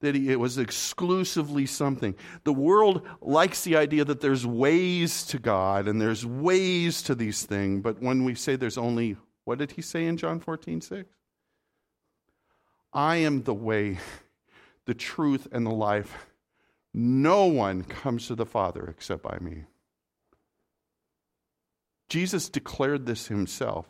that 0.00 0.14
it 0.14 0.36
was 0.36 0.58
exclusively 0.58 1.66
something. 1.66 2.14
The 2.44 2.52
world 2.52 3.06
likes 3.20 3.64
the 3.64 3.76
idea 3.76 4.04
that 4.04 4.20
there's 4.20 4.46
ways 4.46 5.24
to 5.24 5.38
God 5.38 5.88
and 5.88 6.00
there's 6.00 6.24
ways 6.24 7.02
to 7.02 7.14
these 7.14 7.44
things, 7.44 7.82
but 7.82 8.00
when 8.00 8.24
we 8.24 8.34
say 8.34 8.56
there's 8.56 8.78
only, 8.78 9.16
what 9.44 9.58
did 9.58 9.72
he 9.72 9.82
say 9.82 10.06
in 10.06 10.16
John 10.16 10.40
14, 10.40 10.80
6? 10.80 11.08
I 12.92 13.16
am 13.16 13.42
the 13.42 13.54
way, 13.54 13.98
the 14.86 14.94
truth, 14.94 15.48
and 15.50 15.66
the 15.66 15.70
life. 15.70 16.26
No 16.94 17.46
one 17.46 17.82
comes 17.82 18.28
to 18.28 18.34
the 18.34 18.46
Father 18.46 18.86
except 18.88 19.22
by 19.22 19.38
me. 19.40 19.64
Jesus 22.08 22.48
declared 22.48 23.04
this 23.04 23.26
himself. 23.26 23.86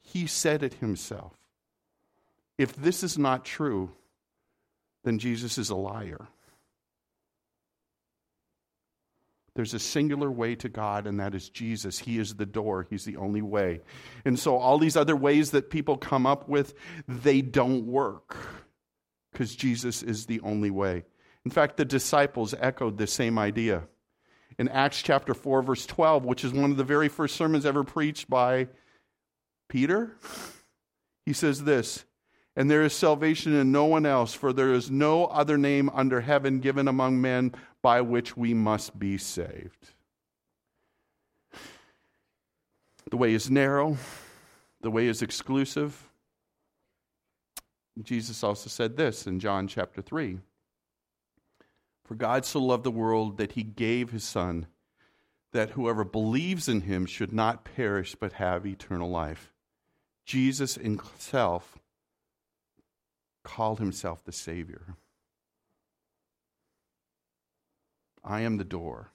He 0.00 0.26
said 0.26 0.62
it 0.62 0.74
himself. 0.74 1.34
If 2.58 2.74
this 2.74 3.04
is 3.04 3.16
not 3.16 3.44
true, 3.44 3.92
then 5.04 5.18
Jesus 5.18 5.58
is 5.58 5.70
a 5.70 5.76
liar. 5.76 6.28
There's 9.54 9.74
a 9.74 9.78
singular 9.78 10.30
way 10.30 10.54
to 10.56 10.68
God, 10.68 11.06
and 11.06 11.18
that 11.20 11.34
is 11.34 11.48
Jesus. 11.48 11.98
He 11.98 12.18
is 12.18 12.34
the 12.34 12.46
door, 12.46 12.86
He's 12.88 13.04
the 13.04 13.16
only 13.16 13.42
way. 13.42 13.80
And 14.24 14.38
so, 14.38 14.56
all 14.56 14.78
these 14.78 14.96
other 14.96 15.16
ways 15.16 15.50
that 15.50 15.70
people 15.70 15.96
come 15.96 16.26
up 16.26 16.48
with, 16.48 16.74
they 17.08 17.42
don't 17.42 17.86
work 17.86 18.36
because 19.32 19.54
Jesus 19.54 20.02
is 20.02 20.26
the 20.26 20.40
only 20.40 20.70
way. 20.70 21.04
In 21.44 21.50
fact, 21.50 21.76
the 21.76 21.84
disciples 21.84 22.54
echoed 22.58 22.98
the 22.98 23.06
same 23.06 23.38
idea. 23.38 23.84
In 24.58 24.68
Acts 24.68 25.02
chapter 25.02 25.34
4, 25.34 25.62
verse 25.62 25.86
12, 25.86 26.24
which 26.24 26.44
is 26.44 26.52
one 26.52 26.70
of 26.70 26.76
the 26.76 26.84
very 26.84 27.08
first 27.08 27.36
sermons 27.36 27.64
ever 27.64 27.82
preached 27.82 28.28
by 28.28 28.68
Peter, 29.68 30.16
he 31.24 31.32
says 31.32 31.64
this 31.64 32.04
and 32.56 32.70
there 32.70 32.82
is 32.82 32.92
salvation 32.92 33.54
in 33.54 33.70
no 33.72 33.84
one 33.84 34.04
else, 34.04 34.34
for 34.34 34.52
there 34.52 34.72
is 34.72 34.90
no 34.90 35.26
other 35.26 35.56
name 35.56 35.90
under 35.94 36.20
heaven 36.20 36.60
given 36.60 36.88
among 36.88 37.20
men 37.20 37.52
by 37.82 38.00
which 38.00 38.36
we 38.36 38.54
must 38.54 38.98
be 38.98 39.16
saved. 39.18 39.94
The 43.10 43.16
way 43.16 43.34
is 43.34 43.50
narrow, 43.50 43.96
the 44.80 44.90
way 44.90 45.06
is 45.06 45.22
exclusive. 45.22 46.08
Jesus 48.02 48.42
also 48.42 48.68
said 48.68 48.96
this 48.96 49.26
in 49.26 49.40
John 49.40 49.66
chapter 49.66 50.00
3 50.00 50.38
For 52.04 52.14
God 52.14 52.44
so 52.44 52.60
loved 52.60 52.84
the 52.84 52.90
world 52.90 53.36
that 53.38 53.52
he 53.52 53.62
gave 53.62 54.10
his 54.10 54.24
Son, 54.24 54.66
that 55.52 55.70
whoever 55.70 56.04
believes 56.04 56.68
in 56.68 56.82
him 56.82 57.04
should 57.04 57.32
not 57.32 57.64
perish 57.64 58.14
but 58.14 58.34
have 58.34 58.64
eternal 58.64 59.10
life. 59.10 59.52
Jesus 60.24 60.76
himself 60.76 61.79
called 63.42 63.78
himself 63.78 64.24
the 64.24 64.32
Savior. 64.32 64.96
I 68.22 68.40
am 68.40 68.58
the 68.58 68.64
door, 68.64 69.12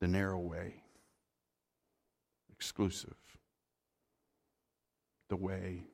the 0.00 0.08
narrow 0.08 0.38
way, 0.38 0.82
exclusive, 2.52 3.16
the 5.28 5.36
way. 5.36 5.84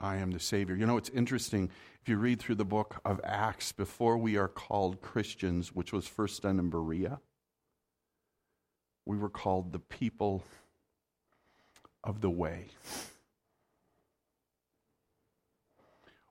I 0.00 0.16
am 0.16 0.30
the 0.30 0.38
Savior. 0.38 0.76
You 0.76 0.86
know, 0.86 0.96
it's 0.96 1.08
interesting. 1.08 1.70
If 2.02 2.08
you 2.08 2.18
read 2.18 2.38
through 2.38 2.54
the 2.56 2.64
book 2.64 3.00
of 3.04 3.20
Acts, 3.24 3.72
before 3.72 4.16
we 4.16 4.36
are 4.36 4.46
called 4.46 5.00
Christians, 5.00 5.74
which 5.74 5.92
was 5.92 6.06
first 6.06 6.42
done 6.42 6.58
in 6.58 6.70
Berea, 6.70 7.18
we 9.04 9.16
were 9.16 9.30
called 9.30 9.72
the 9.72 9.78
people 9.78 10.44
of 12.04 12.20
the 12.20 12.30
way. 12.30 12.66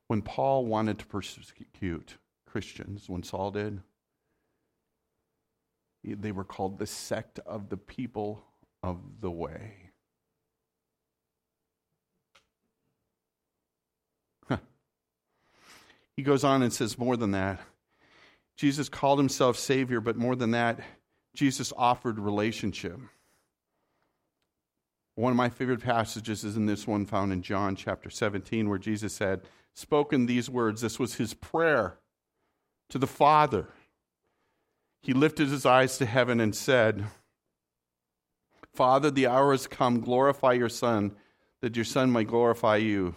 When 0.08 0.22
Paul 0.22 0.66
wanted 0.66 1.00
to 1.00 1.06
persecute 1.06 2.16
Christians, 2.46 3.10
when 3.10 3.24
Saul 3.24 3.52
did, 3.52 3.82
they 6.04 6.32
were 6.32 6.46
called 6.46 6.80
the 6.80 6.88
sect 6.88 7.40
of 7.46 7.70
the 7.70 7.78
people 7.78 8.44
of 8.82 9.00
the 9.20 9.32
way. 9.32 9.74
He 16.16 16.24
goes 16.24 16.44
on 16.44 16.64
and 16.64 16.74
says 16.74 16.98
more 16.98 17.16
than 17.16 17.32
that. 17.32 17.60
Jesus 18.56 18.90
called 18.90 19.20
himself 19.20 19.56
Savior, 19.56 20.02
but 20.02 20.16
more 20.16 20.36
than 20.36 20.50
that, 20.52 20.80
Jesus 21.36 21.72
offered 21.78 22.18
relationship. 22.18 23.00
One 25.18 25.32
of 25.32 25.38
my 25.38 25.50
favorite 25.50 25.82
passages 25.82 26.44
is 26.44 26.58
in 26.58 26.68
this 26.68 26.86
one 26.86 27.08
found 27.08 27.34
in 27.34 27.42
John 27.42 27.76
chapter 27.76 28.08
17, 28.08 28.70
where 28.70 28.78
Jesus 28.78 29.14
said, 29.14 29.42
Spoken 29.74 30.28
these 30.28 30.48
words, 30.48 30.82
this 30.82 31.00
was 31.00 31.16
his 31.16 31.34
prayer 31.34 31.98
to 32.90 33.00
the 33.00 33.08
Father. 33.08 33.68
He 35.02 35.14
lifted 35.14 35.48
his 35.48 35.66
eyes 35.66 35.98
to 35.98 36.06
heaven 36.06 36.40
and 36.40 36.56
said, 36.56 37.06
Father, 38.76 39.10
the 39.10 39.26
hour 39.26 39.54
has 39.54 39.66
come. 39.66 40.02
Glorify 40.02 40.54
your 40.54 40.70
Son, 40.70 41.16
that 41.62 41.76
your 41.76 41.84
Son 41.84 42.12
might 42.12 42.28
glorify 42.28 42.76
you. 42.76 43.16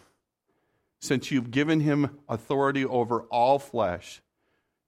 Since 1.02 1.30
you've 1.30 1.50
given 1.50 1.80
him 1.80 2.18
authority 2.30 2.86
over 2.86 3.24
all 3.24 3.58
flesh 3.58 4.22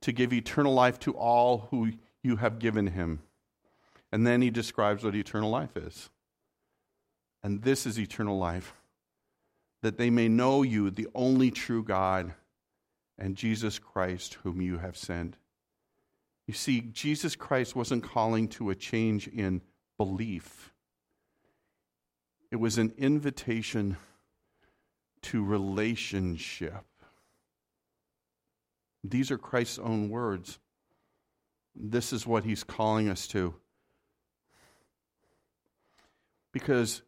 to 0.01 0.13
give 0.13 0.33
eternal 0.33 0.73
life 0.73 0.99
to 1.01 1.13
all 1.13 1.69
who 1.71 1.93
you 2.23 2.37
have 2.37 2.59
given 2.59 2.87
him. 2.87 3.21
And 4.11 4.27
then 4.27 4.41
he 4.41 4.49
describes 4.49 5.05
what 5.05 5.15
eternal 5.15 5.51
life 5.51 5.77
is. 5.77 6.09
And 7.43 7.63
this 7.63 7.87
is 7.87 7.99
eternal 7.99 8.39
life 8.39 8.75
that 9.83 9.99
they 9.99 10.11
may 10.11 10.29
know 10.29 10.63
you, 10.63 10.91
the 10.91 11.09
only 11.15 11.51
true 11.51 11.83
God 11.83 12.35
and 13.19 13.37
Jesus 13.37 13.79
Christ, 13.79 14.39
whom 14.43 14.61
you 14.61 14.79
have 14.79 14.97
sent. 14.97 15.37
You 16.47 16.55
see, 16.55 16.81
Jesus 16.81 17.37
Christ 17.37 17.75
wasn't 17.77 18.05
calling 18.05 18.49
to 18.49 18.71
a 18.71 18.75
change 18.75 19.29
in 19.29 19.61
belief, 19.99 20.73
it 22.51 22.57
was 22.57 22.79
an 22.79 22.93
invitation 22.99 23.97
to 25.23 25.45
relationship. 25.45 26.85
These 29.05 29.31
are 29.31 29.39
Christ's 29.39 29.79
own 29.79 30.11
words. 30.11 30.59
This 31.75 32.13
is 32.13 32.27
what 32.27 32.45
he's 32.45 32.63
calling 32.63 33.09
us 33.09 33.27
to. 33.29 33.55
Because 36.53 37.03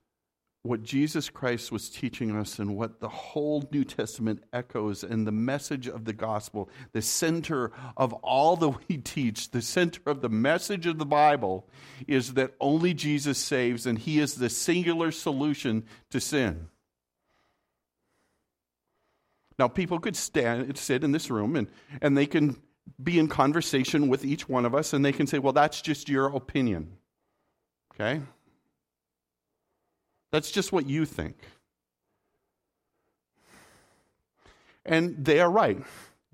what 0.64 0.83
Jesus 0.83 1.29
Christ 1.29 1.70
was 1.70 1.90
teaching 1.90 2.35
us 2.35 2.59
and 2.59 2.74
what 2.74 2.98
the 2.98 3.09
whole 3.09 3.68
New 3.70 3.85
Testament 3.85 4.42
echoes 4.50 5.05
and 5.05 5.27
the 5.27 5.33
message 5.33 5.87
of 5.87 6.07
the 6.07 6.14
gospel, 6.14 6.70
the 6.92 7.03
center 7.03 7.70
of 7.98 8.14
all 8.14 8.57
that 8.57 8.88
we 8.88 8.96
teach, 9.05 9.50
the 9.50 9.61
center 9.61 10.00
of 10.07 10.22
the 10.22 10.31
message 10.31 10.87
of 10.87 10.96
the 10.96 11.05
Bible 11.05 11.68
is 12.09 12.33
that 12.35 12.55
only 12.61 12.94
Jesus 12.94 13.37
saves 13.37 13.85
and 13.85 13.98
he 13.98 14.18
is 14.18 14.37
the 14.37 14.48
singular 14.48 15.12
solution 15.12 15.85
to 16.11 16.18
sin. 16.18 16.68
Now, 19.59 19.68
people 19.68 20.00
could 20.00 20.16
stand, 20.16 20.79
sit 20.79 21.05
in 21.05 21.12
this 21.12 21.31
room 21.31 21.57
and, 21.57 21.68
and 22.00 22.16
they 22.16 22.27
can 22.27 22.57
be 23.03 23.18
in 23.18 23.29
conversation 23.29 24.09
with 24.09 24.24
each 24.24 24.48
one 24.48 24.64
of 24.64 24.74
us 24.74 24.94
and 24.94 25.05
they 25.05 25.12
can 25.12 25.27
say, 25.27 25.38
well, 25.38 25.53
that's 25.53 25.83
just 25.83 26.09
your 26.09 26.35
opinion. 26.35 26.96
Okay? 27.94 28.22
That's 30.35 30.51
just 30.51 30.73
what 30.73 30.88
you 30.88 31.05
think. 31.05 31.37
And 34.85 35.25
they 35.25 35.38
are 35.38 35.49
right. 35.49 35.81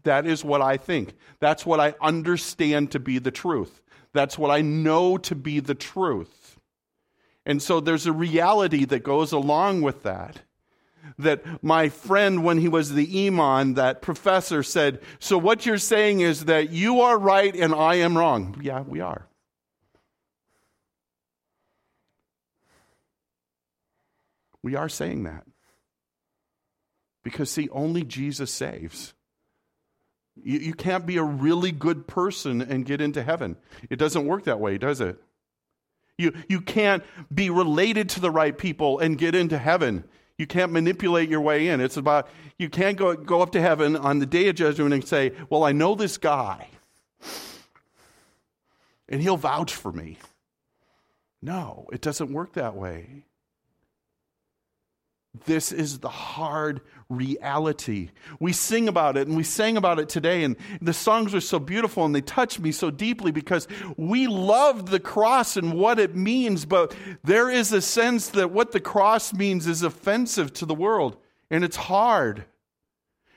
That 0.04 0.24
is 0.24 0.42
what 0.42 0.62
I 0.62 0.78
think. 0.78 1.12
That's 1.38 1.66
what 1.66 1.80
I 1.80 1.92
understand 2.00 2.92
to 2.92 2.98
be 2.98 3.18
the 3.18 3.30
truth. 3.30 3.82
That's 4.14 4.38
what 4.38 4.50
I 4.50 4.62
know 4.62 5.18
to 5.18 5.34
be 5.34 5.60
the 5.60 5.74
truth. 5.74 6.58
And 7.44 7.60
so 7.60 7.78
there's 7.78 8.06
a 8.06 8.12
reality 8.12 8.86
that 8.86 9.00
goes 9.00 9.32
along 9.32 9.82
with 9.82 10.02
that. 10.04 10.40
That 11.18 11.62
my 11.62 11.90
friend, 11.90 12.42
when 12.42 12.56
he 12.56 12.68
was 12.68 12.94
the 12.94 13.26
Imam, 13.26 13.74
that 13.74 14.00
professor 14.00 14.62
said, 14.62 15.02
So 15.18 15.36
what 15.36 15.66
you're 15.66 15.76
saying 15.76 16.20
is 16.20 16.46
that 16.46 16.70
you 16.70 17.02
are 17.02 17.18
right 17.18 17.54
and 17.54 17.74
I 17.74 17.96
am 17.96 18.16
wrong. 18.16 18.56
Yeah, 18.62 18.80
we 18.80 19.00
are. 19.00 19.26
We 24.62 24.76
are 24.76 24.88
saying 24.88 25.24
that. 25.24 25.44
Because, 27.22 27.50
see, 27.50 27.68
only 27.70 28.02
Jesus 28.02 28.50
saves. 28.50 29.14
You, 30.42 30.58
you 30.58 30.74
can't 30.74 31.06
be 31.06 31.16
a 31.16 31.22
really 31.22 31.72
good 31.72 32.06
person 32.06 32.62
and 32.62 32.84
get 32.84 33.00
into 33.00 33.22
heaven. 33.22 33.56
It 33.90 33.96
doesn't 33.96 34.26
work 34.26 34.44
that 34.44 34.60
way, 34.60 34.78
does 34.78 35.00
it? 35.00 35.18
You, 36.16 36.34
you 36.48 36.60
can't 36.60 37.02
be 37.32 37.50
related 37.50 38.10
to 38.10 38.20
the 38.20 38.30
right 38.30 38.56
people 38.56 38.98
and 38.98 39.16
get 39.16 39.34
into 39.34 39.58
heaven. 39.58 40.04
You 40.36 40.46
can't 40.46 40.72
manipulate 40.72 41.28
your 41.28 41.40
way 41.40 41.68
in. 41.68 41.80
It's 41.80 41.96
about, 41.96 42.28
you 42.58 42.70
can't 42.70 42.96
go, 42.96 43.14
go 43.14 43.42
up 43.42 43.52
to 43.52 43.60
heaven 43.60 43.96
on 43.96 44.18
the 44.18 44.26
day 44.26 44.48
of 44.48 44.56
judgment 44.56 44.94
and 44.94 45.06
say, 45.06 45.32
Well, 45.50 45.64
I 45.64 45.72
know 45.72 45.94
this 45.94 46.16
guy, 46.16 46.68
and 49.08 49.20
he'll 49.20 49.36
vouch 49.36 49.74
for 49.74 49.92
me. 49.92 50.18
No, 51.42 51.86
it 51.92 52.00
doesn't 52.00 52.32
work 52.32 52.54
that 52.54 52.74
way. 52.74 53.24
This 55.46 55.70
is 55.70 56.00
the 56.00 56.08
hard 56.08 56.80
reality. 57.08 58.10
We 58.40 58.52
sing 58.52 58.88
about 58.88 59.16
it 59.16 59.28
and 59.28 59.36
we 59.36 59.44
sang 59.44 59.76
about 59.76 60.00
it 60.00 60.08
today, 60.08 60.42
and 60.42 60.56
the 60.82 60.92
songs 60.92 61.34
are 61.34 61.40
so 61.40 61.60
beautiful 61.60 62.04
and 62.04 62.14
they 62.14 62.20
touch 62.20 62.58
me 62.58 62.72
so 62.72 62.90
deeply 62.90 63.30
because 63.30 63.68
we 63.96 64.26
love 64.26 64.90
the 64.90 64.98
cross 64.98 65.56
and 65.56 65.74
what 65.74 66.00
it 66.00 66.16
means, 66.16 66.64
but 66.64 66.94
there 67.22 67.48
is 67.48 67.72
a 67.72 67.80
sense 67.80 68.28
that 68.30 68.50
what 68.50 68.72
the 68.72 68.80
cross 68.80 69.32
means 69.32 69.68
is 69.68 69.82
offensive 69.82 70.52
to 70.54 70.66
the 70.66 70.74
world 70.74 71.16
and 71.48 71.62
it's 71.62 71.76
hard. 71.76 72.44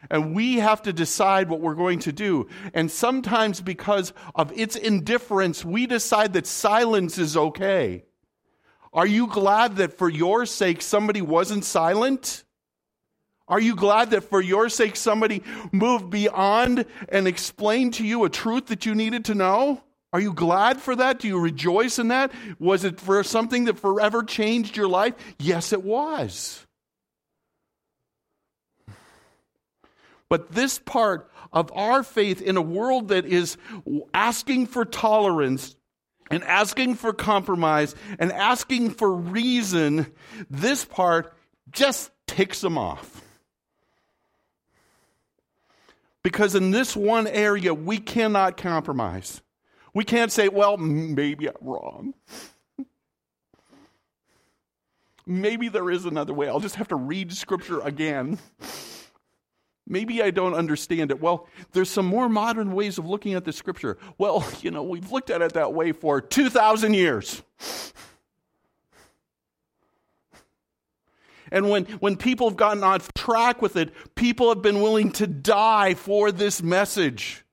And 0.09 0.35
we 0.35 0.55
have 0.55 0.81
to 0.81 0.93
decide 0.93 1.49
what 1.49 1.61
we're 1.61 1.75
going 1.75 1.99
to 1.99 2.11
do. 2.11 2.47
And 2.73 2.91
sometimes, 2.91 3.61
because 3.61 4.11
of 4.35 4.51
its 4.51 4.75
indifference, 4.75 5.63
we 5.63 5.87
decide 5.87 6.33
that 6.33 6.45
silence 6.45 7.17
is 7.17 7.37
okay. 7.37 8.03
Are 8.93 9.07
you 9.07 9.27
glad 9.27 9.77
that 9.77 9.97
for 9.97 10.07
your 10.07 10.45
sake 10.45 10.81
somebody 10.81 11.21
wasn't 11.21 11.65
silent? 11.65 12.43
Are 13.47 13.59
you 13.59 13.75
glad 13.75 14.11
that 14.11 14.29
for 14.29 14.39
your 14.39 14.69
sake 14.69 14.95
somebody 14.95 15.43
moved 15.71 16.09
beyond 16.09 16.85
and 17.09 17.27
explained 17.27 17.95
to 17.95 18.05
you 18.05 18.23
a 18.23 18.29
truth 18.29 18.67
that 18.67 18.85
you 18.85 18.95
needed 18.95 19.25
to 19.25 19.35
know? 19.35 19.83
Are 20.13 20.19
you 20.19 20.31
glad 20.31 20.79
for 20.79 20.95
that? 20.95 21.19
Do 21.19 21.27
you 21.27 21.39
rejoice 21.39 21.97
in 21.97 22.09
that? 22.09 22.31
Was 22.59 22.83
it 22.83 22.99
for 22.99 23.23
something 23.23 23.65
that 23.65 23.79
forever 23.79 24.21
changed 24.21 24.77
your 24.77 24.87
life? 24.87 25.15
Yes, 25.39 25.73
it 25.73 25.83
was. 25.83 26.65
But 30.29 30.51
this 30.51 30.77
part 30.79 31.31
of 31.51 31.71
our 31.73 32.03
faith 32.03 32.41
in 32.41 32.57
a 32.57 32.61
world 32.61 33.09
that 33.09 33.25
is 33.25 33.57
asking 34.13 34.67
for 34.67 34.85
tolerance 34.85 35.75
and 36.33 36.43
asking 36.45 36.95
for 36.95 37.13
compromise 37.13 37.93
and 38.17 38.31
asking 38.31 38.89
for 38.91 39.13
reason, 39.13 40.11
this 40.49 40.83
part 40.83 41.35
just 41.71 42.09
ticks 42.25 42.61
them 42.61 42.77
off. 42.77 43.21
Because 46.23 46.55
in 46.55 46.71
this 46.71 46.95
one 46.95 47.27
area, 47.27 47.73
we 47.73 47.97
cannot 47.97 48.57
compromise. 48.57 49.41
We 49.93 50.05
can't 50.05 50.31
say, 50.31 50.47
well, 50.47 50.77
maybe 50.77 51.47
I'm 51.47 51.55
wrong. 51.61 52.13
Maybe 55.25 55.69
there 55.69 55.89
is 55.89 56.03
another 56.05 56.33
way. 56.33 56.49
I'll 56.49 56.59
just 56.59 56.75
have 56.75 56.89
to 56.89 56.97
read 56.97 57.31
scripture 57.31 57.79
again. 57.79 58.39
Maybe 59.85 60.23
I 60.23 60.31
don't 60.31 60.53
understand 60.53 61.11
it. 61.11 61.21
Well, 61.21 61.47
there's 61.73 61.89
some 61.89 62.05
more 62.05 62.29
modern 62.29 62.73
ways 62.73 62.97
of 62.97 63.05
looking 63.05 63.33
at 63.33 63.43
the 63.43 63.51
scripture. 63.51 63.97
Well, 64.17 64.45
you 64.61 64.71
know, 64.71 64.83
we've 64.83 65.11
looked 65.11 65.29
at 65.29 65.41
it 65.41 65.53
that 65.53 65.73
way 65.73 65.91
for 65.91 66.21
2,000 66.21 66.93
years. 66.93 67.41
And 71.51 71.69
when, 71.69 71.85
when 71.99 72.17
people 72.17 72.49
have 72.49 72.57
gotten 72.57 72.83
off 72.83 73.13
track 73.13 73.61
with 73.61 73.75
it, 73.75 73.93
people 74.15 74.49
have 74.49 74.63
been 74.63 74.81
willing 74.81 75.11
to 75.13 75.27
die 75.27 75.93
for 75.93 76.31
this 76.31 76.63
message. 76.63 77.43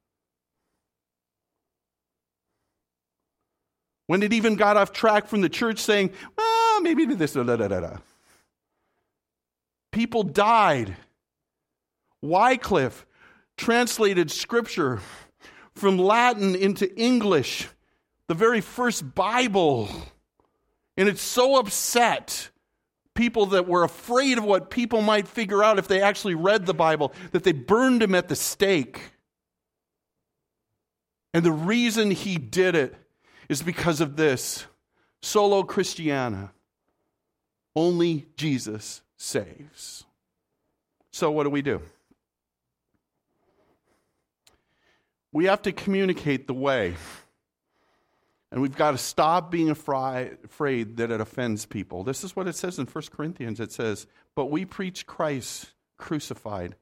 When 4.07 4.23
it 4.23 4.33
even 4.33 4.57
got 4.57 4.77
off 4.77 4.93
track 4.93 5.29
from 5.29 5.43
the 5.43 5.49
church 5.49 5.79
saying, 5.79 6.13
well, 6.37 6.81
maybe 6.81 7.05
this, 7.05 7.35
da, 7.35 7.43
da, 7.43 7.57
da, 7.57 7.69
da. 7.69 7.97
People 9.93 10.23
died. 10.23 10.97
Wycliffe 12.23 13.07
translated 13.57 14.31
scripture 14.31 15.01
from 15.75 15.99
Latin 15.99 16.55
into 16.55 16.93
English, 16.99 17.69
the 18.27 18.35
very 18.35 18.61
first 18.61 19.15
Bible. 19.15 19.89
And 20.97 21.09
it's 21.09 21.23
so 21.23 21.59
upset 21.59 22.51
people 23.15 23.47
that 23.47 23.67
were 23.69 23.85
afraid 23.85 24.39
of 24.39 24.45
what 24.45 24.71
people 24.71 25.03
might 25.03 25.29
figure 25.29 25.63
out 25.63 25.79
if 25.79 25.89
they 25.89 26.01
actually 26.01 26.35
read 26.35 26.67
the 26.67 26.75
Bible 26.75 27.13
that 27.33 27.45
they 27.45 27.53
burned 27.53 28.03
him 28.03 28.15
at 28.15 28.29
the 28.29 28.37
stake. 28.37 29.13
And 31.33 31.45
the 31.45 31.53
reason 31.53 32.11
he 32.11 32.37
did 32.37 32.75
it 32.75 32.95
is 33.49 33.63
because 33.63 34.01
of 34.01 34.17
this 34.17 34.67
solo 35.23 35.63
Christiana. 35.63 36.53
Only 37.77 38.27
Jesus 38.37 39.03
saves. 39.17 40.05
So, 41.13 41.31
what 41.31 41.45
do 41.45 41.51
we 41.51 41.63
do? 41.63 41.83
We 45.33 45.45
have 45.47 45.63
to 45.63 45.73
communicate 45.73 46.47
the 46.47 46.55
way. 46.55 46.95
And 48.53 48.61
we've 48.61 48.77
got 48.77 48.93
to 48.93 48.99
stop 48.99 49.51
being 49.51 49.71
afraid 49.71 50.97
that 50.97 51.11
it 51.11 51.21
offends 51.21 51.67
people. 51.67 52.03
This 52.03 52.25
is 52.25 52.35
what 52.35 52.49
it 52.49 52.57
says 52.57 52.79
in 52.79 52.87
1 52.87 53.05
Corinthians. 53.13 53.61
It 53.61 53.71
says, 53.71 54.07
But 54.35 54.47
we 54.47 54.65
preach 54.65 55.07
Christ 55.07 55.71
crucified, 55.99 56.75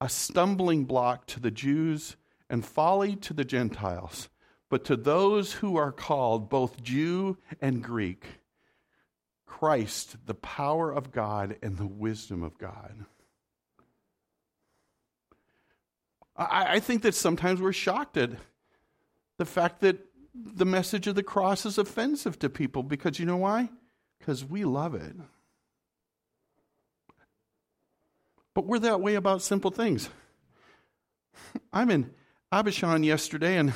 a 0.00 0.10
stumbling 0.10 0.84
block 0.84 1.26
to 1.28 1.40
the 1.40 1.50
Jews 1.50 2.16
and 2.50 2.64
folly 2.64 3.16
to 3.16 3.32
the 3.32 3.44
Gentiles. 3.44 4.28
But 4.68 4.84
to 4.86 4.96
those 4.96 5.54
who 5.54 5.76
are 5.76 5.92
called, 5.92 6.50
both 6.50 6.82
Jew 6.82 7.38
and 7.60 7.82
Greek, 7.82 8.26
Christ, 9.46 10.16
the 10.26 10.34
power 10.34 10.92
of 10.92 11.12
God 11.12 11.56
and 11.62 11.78
the 11.78 11.86
wisdom 11.86 12.42
of 12.42 12.58
God. 12.58 13.06
I, 16.36 16.74
I 16.74 16.80
think 16.80 17.02
that 17.02 17.14
sometimes 17.14 17.60
we're 17.60 17.72
shocked 17.72 18.16
at 18.16 18.30
the 19.38 19.44
fact 19.44 19.80
that 19.80 19.98
the 20.34 20.66
message 20.66 21.06
of 21.06 21.14
the 21.14 21.22
cross 21.22 21.64
is 21.64 21.78
offensive 21.78 22.38
to 22.40 22.50
people 22.50 22.82
because 22.82 23.18
you 23.18 23.26
know 23.26 23.38
why? 23.38 23.70
Because 24.18 24.44
we 24.44 24.64
love 24.64 24.94
it. 24.94 25.14
But 28.54 28.66
we're 28.66 28.78
that 28.80 29.00
way 29.00 29.14
about 29.14 29.42
simple 29.42 29.70
things. 29.70 30.08
I'm 31.72 31.90
in 31.90 32.10
Abishan 32.52 33.04
yesterday 33.04 33.58
and 33.58 33.72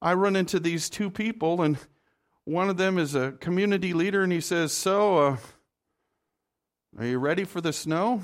I 0.00 0.14
run 0.14 0.36
into 0.36 0.60
these 0.60 0.90
two 0.90 1.10
people, 1.10 1.62
and 1.62 1.78
one 2.44 2.68
of 2.68 2.76
them 2.76 2.98
is 2.98 3.14
a 3.14 3.32
community 3.32 3.92
leader, 3.92 4.22
and 4.22 4.30
he 4.30 4.40
says, 4.40 4.72
So, 4.72 5.18
uh, 5.18 5.36
are 6.98 7.06
you 7.06 7.18
ready 7.18 7.44
for 7.44 7.60
the 7.60 7.72
snow? 7.72 8.22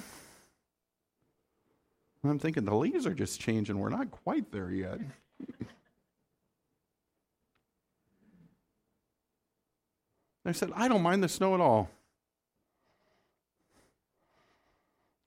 I'm 2.24 2.38
thinking 2.38 2.64
the 2.64 2.74
leaves 2.74 3.06
are 3.06 3.14
just 3.14 3.40
changing. 3.40 3.78
We're 3.78 3.88
not 3.88 4.10
quite 4.10 4.52
there 4.52 4.70
yet. 4.70 5.00
I 10.44 10.52
said, 10.52 10.70
I 10.74 10.88
don't 10.88 11.02
mind 11.02 11.22
the 11.22 11.28
snow 11.28 11.54
at 11.54 11.60
all. 11.60 11.90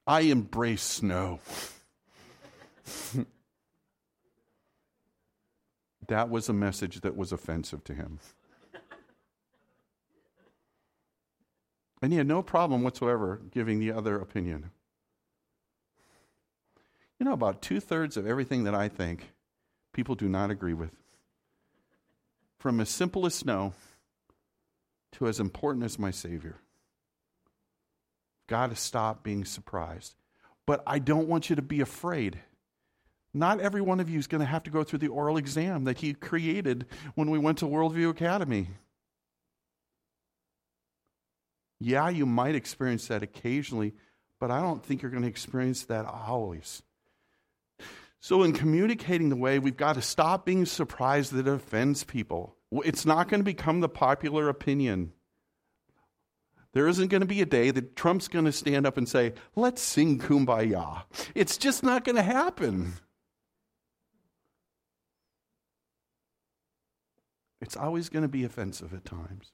I 0.07 0.21
embrace 0.21 0.83
snow. 0.83 1.39
that 6.07 6.29
was 6.29 6.47
a 6.47 6.53
message 6.53 7.01
that 7.01 7.17
was 7.17 7.31
offensive 7.31 7.83
to 7.85 7.93
him. 7.93 8.19
And 12.01 12.11
he 12.11 12.17
had 12.17 12.27
no 12.27 12.43
problem 12.43 12.83
whatsoever 12.83 13.41
giving 13.49 13.79
the 13.79 13.91
other 13.91 14.17
opinion. 14.19 14.69
You 17.19 17.25
know, 17.25 17.33
about 17.33 17.61
two 17.61 17.79
thirds 17.79 18.17
of 18.17 18.27
everything 18.27 18.65
that 18.65 18.75
I 18.75 18.89
think, 18.89 19.31
people 19.93 20.15
do 20.15 20.27
not 20.27 20.51
agree 20.51 20.73
with. 20.73 20.91
From 22.59 22.79
as 22.79 22.89
simple 22.89 23.25
as 23.25 23.35
snow 23.35 23.73
to 25.13 25.27
as 25.27 25.39
important 25.39 25.85
as 25.85 25.97
my 25.97 26.11
Savior. 26.11 26.57
Got 28.47 28.69
to 28.69 28.75
stop 28.75 29.23
being 29.23 29.45
surprised. 29.45 30.15
But 30.65 30.83
I 30.85 30.99
don't 30.99 31.27
want 31.27 31.49
you 31.49 31.55
to 31.55 31.61
be 31.61 31.81
afraid. 31.81 32.39
Not 33.33 33.59
every 33.59 33.81
one 33.81 33.99
of 33.99 34.09
you 34.09 34.19
is 34.19 34.27
going 34.27 34.39
to 34.39 34.45
have 34.45 34.63
to 34.63 34.71
go 34.71 34.83
through 34.83 34.99
the 34.99 35.07
oral 35.07 35.37
exam 35.37 35.85
that 35.85 35.99
he 35.99 36.13
created 36.13 36.85
when 37.15 37.29
we 37.29 37.39
went 37.39 37.59
to 37.59 37.65
Worldview 37.65 38.09
Academy. 38.09 38.69
Yeah, 41.79 42.09
you 42.09 42.25
might 42.25 42.55
experience 42.55 43.07
that 43.07 43.23
occasionally, 43.23 43.93
but 44.39 44.51
I 44.51 44.61
don't 44.61 44.83
think 44.83 45.01
you're 45.01 45.11
going 45.11 45.23
to 45.23 45.29
experience 45.29 45.83
that 45.85 46.05
always. 46.05 46.81
So, 48.19 48.41
in 48.43 48.53
communicating 48.53 49.29
the 49.29 49.35
way, 49.35 49.59
we've 49.59 49.77
got 49.77 49.93
to 49.93 50.01
stop 50.01 50.45
being 50.45 50.65
surprised 50.65 51.31
that 51.33 51.47
it 51.47 51.53
offends 51.53 52.03
people. 52.03 52.55
It's 52.71 53.05
not 53.05 53.29
going 53.29 53.41
to 53.41 53.45
become 53.45 53.81
the 53.81 53.89
popular 53.89 54.49
opinion. 54.49 55.13
There 56.73 56.87
isn't 56.87 57.07
going 57.07 57.21
to 57.21 57.27
be 57.27 57.41
a 57.41 57.45
day 57.45 57.71
that 57.71 57.95
Trump's 57.95 58.27
going 58.27 58.45
to 58.45 58.51
stand 58.51 58.85
up 58.85 58.97
and 58.97 59.07
say, 59.07 59.33
let's 59.55 59.81
sing 59.81 60.19
kumbaya. 60.19 61.03
It's 61.33 61.57
just 61.57 61.83
not 61.83 62.03
going 62.03 62.17
to 62.17 62.23
happen. 62.23 62.95
It's 67.61 67.77
always 67.77 68.09
going 68.09 68.23
to 68.23 68.29
be 68.29 68.43
offensive 68.43 68.93
at 68.93 69.05
times. 69.05 69.53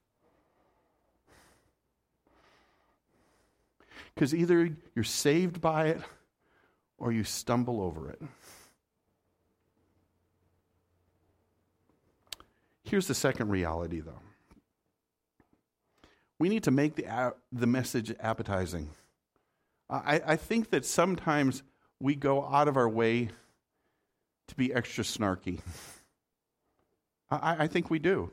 Because 4.15 4.34
either 4.34 4.76
you're 4.95 5.04
saved 5.04 5.62
by 5.62 5.89
it 5.89 6.02
or 6.97 7.12
you 7.12 7.24
stumble 7.24 7.82
over 7.82 8.10
it. 8.10 8.21
Here's 12.91 13.08
the 13.08 13.15
second 13.15 13.47
reality, 13.47 14.01
though 14.01 14.19
we 16.39 16.49
need 16.49 16.63
to 16.63 16.71
make 16.71 16.95
the, 16.95 17.34
the 17.54 17.67
message 17.67 18.13
appetizing. 18.19 18.89
I, 19.89 20.21
I 20.25 20.36
think 20.36 20.71
that 20.71 20.86
sometimes 20.86 21.63
we 22.01 22.15
go 22.15 22.43
out 22.43 22.67
of 22.67 22.75
our 22.75 22.89
way 22.89 23.30
to 24.49 24.56
be 24.56 24.73
extra 24.73 25.06
snarky. 25.06 25.60
I, 27.30 27.56
I 27.60 27.67
think 27.67 27.89
we 27.89 28.00
do. 28.00 28.31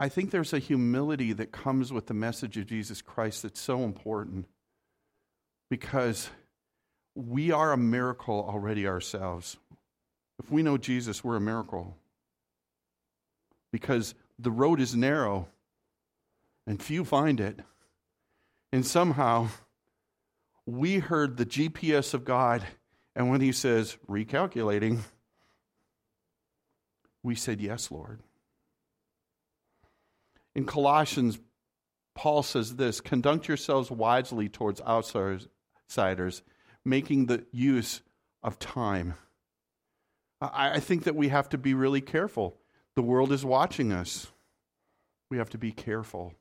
I 0.00 0.08
think 0.08 0.32
there's 0.32 0.52
a 0.52 0.58
humility 0.58 1.32
that 1.34 1.52
comes 1.52 1.92
with 1.92 2.06
the 2.08 2.14
message 2.14 2.56
of 2.56 2.66
Jesus 2.66 3.00
Christ 3.00 3.42
that's 3.44 3.60
so 3.60 3.84
important 3.84 4.48
because 5.70 6.30
we 7.14 7.52
are 7.52 7.72
a 7.72 7.78
miracle 7.78 8.44
already 8.48 8.88
ourselves. 8.88 9.56
If 10.42 10.50
we 10.50 10.64
know 10.64 10.78
Jesus, 10.78 11.22
we're 11.22 11.36
a 11.36 11.40
miracle 11.40 11.96
because 13.72 14.14
the 14.38 14.50
road 14.52 14.80
is 14.80 14.94
narrow 14.94 15.48
and 16.66 16.80
few 16.80 17.04
find 17.04 17.40
it. 17.40 17.58
And 18.72 18.86
somehow 18.86 19.48
we 20.64 20.98
heard 20.98 21.36
the 21.36 21.46
GPS 21.46 22.14
of 22.14 22.24
God, 22.24 22.64
and 23.16 23.28
when 23.28 23.40
He 23.40 23.52
says, 23.52 23.98
recalculating, 24.08 25.00
we 27.22 27.34
said, 27.34 27.60
Yes, 27.60 27.90
Lord. 27.90 28.20
In 30.54 30.66
Colossians, 30.66 31.38
Paul 32.14 32.42
says 32.42 32.76
this 32.76 33.00
conduct 33.00 33.48
yourselves 33.48 33.90
wisely 33.90 34.48
towards 34.48 34.80
outsiders, 34.82 35.48
making 36.84 37.26
the 37.26 37.44
use 37.52 38.02
of 38.42 38.58
time. 38.58 39.14
I, 40.40 40.80
think 40.80 41.04
that 41.04 41.14
we 41.14 41.28
have 41.28 41.48
to 41.50 41.58
be 41.58 41.72
really 41.72 42.00
careful. 42.00 42.56
The 42.94 43.02
world 43.02 43.32
is 43.32 43.44
watching 43.44 43.92
us. 43.92 44.26
We 45.30 45.38
have 45.38 45.50
to 45.50 45.58
be 45.58 45.72
careful. 45.72 46.34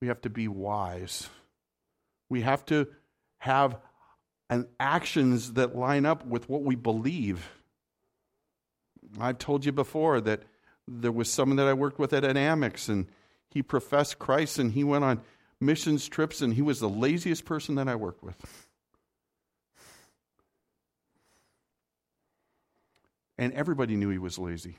We 0.00 0.08
have 0.08 0.20
to 0.22 0.30
be 0.30 0.48
wise. 0.48 1.28
We 2.28 2.42
have 2.42 2.64
to 2.66 2.88
have 3.38 3.78
an 4.50 4.68
actions 4.78 5.54
that 5.54 5.76
line 5.76 6.04
up 6.04 6.26
with 6.26 6.48
what 6.48 6.62
we 6.62 6.74
believe. 6.74 7.48
I've 9.18 9.38
told 9.38 9.64
you 9.64 9.72
before 9.72 10.20
that 10.20 10.42
there 10.86 11.12
was 11.12 11.30
someone 11.30 11.56
that 11.56 11.66
I 11.66 11.72
worked 11.72 11.98
with 11.98 12.12
at 12.12 12.24
Amex, 12.24 12.88
and 12.88 13.06
he 13.50 13.62
professed 13.62 14.18
Christ 14.18 14.58
and 14.58 14.72
he 14.72 14.84
went 14.84 15.04
on 15.04 15.20
missions 15.60 16.08
trips 16.08 16.40
and 16.40 16.54
he 16.54 16.62
was 16.62 16.80
the 16.80 16.88
laziest 16.88 17.44
person 17.44 17.74
that 17.76 17.88
I 17.88 17.94
worked 17.96 18.22
with. 18.22 18.66
And 23.38 23.52
everybody 23.54 23.96
knew 23.96 24.10
he 24.10 24.18
was 24.18 24.38
lazy. 24.38 24.78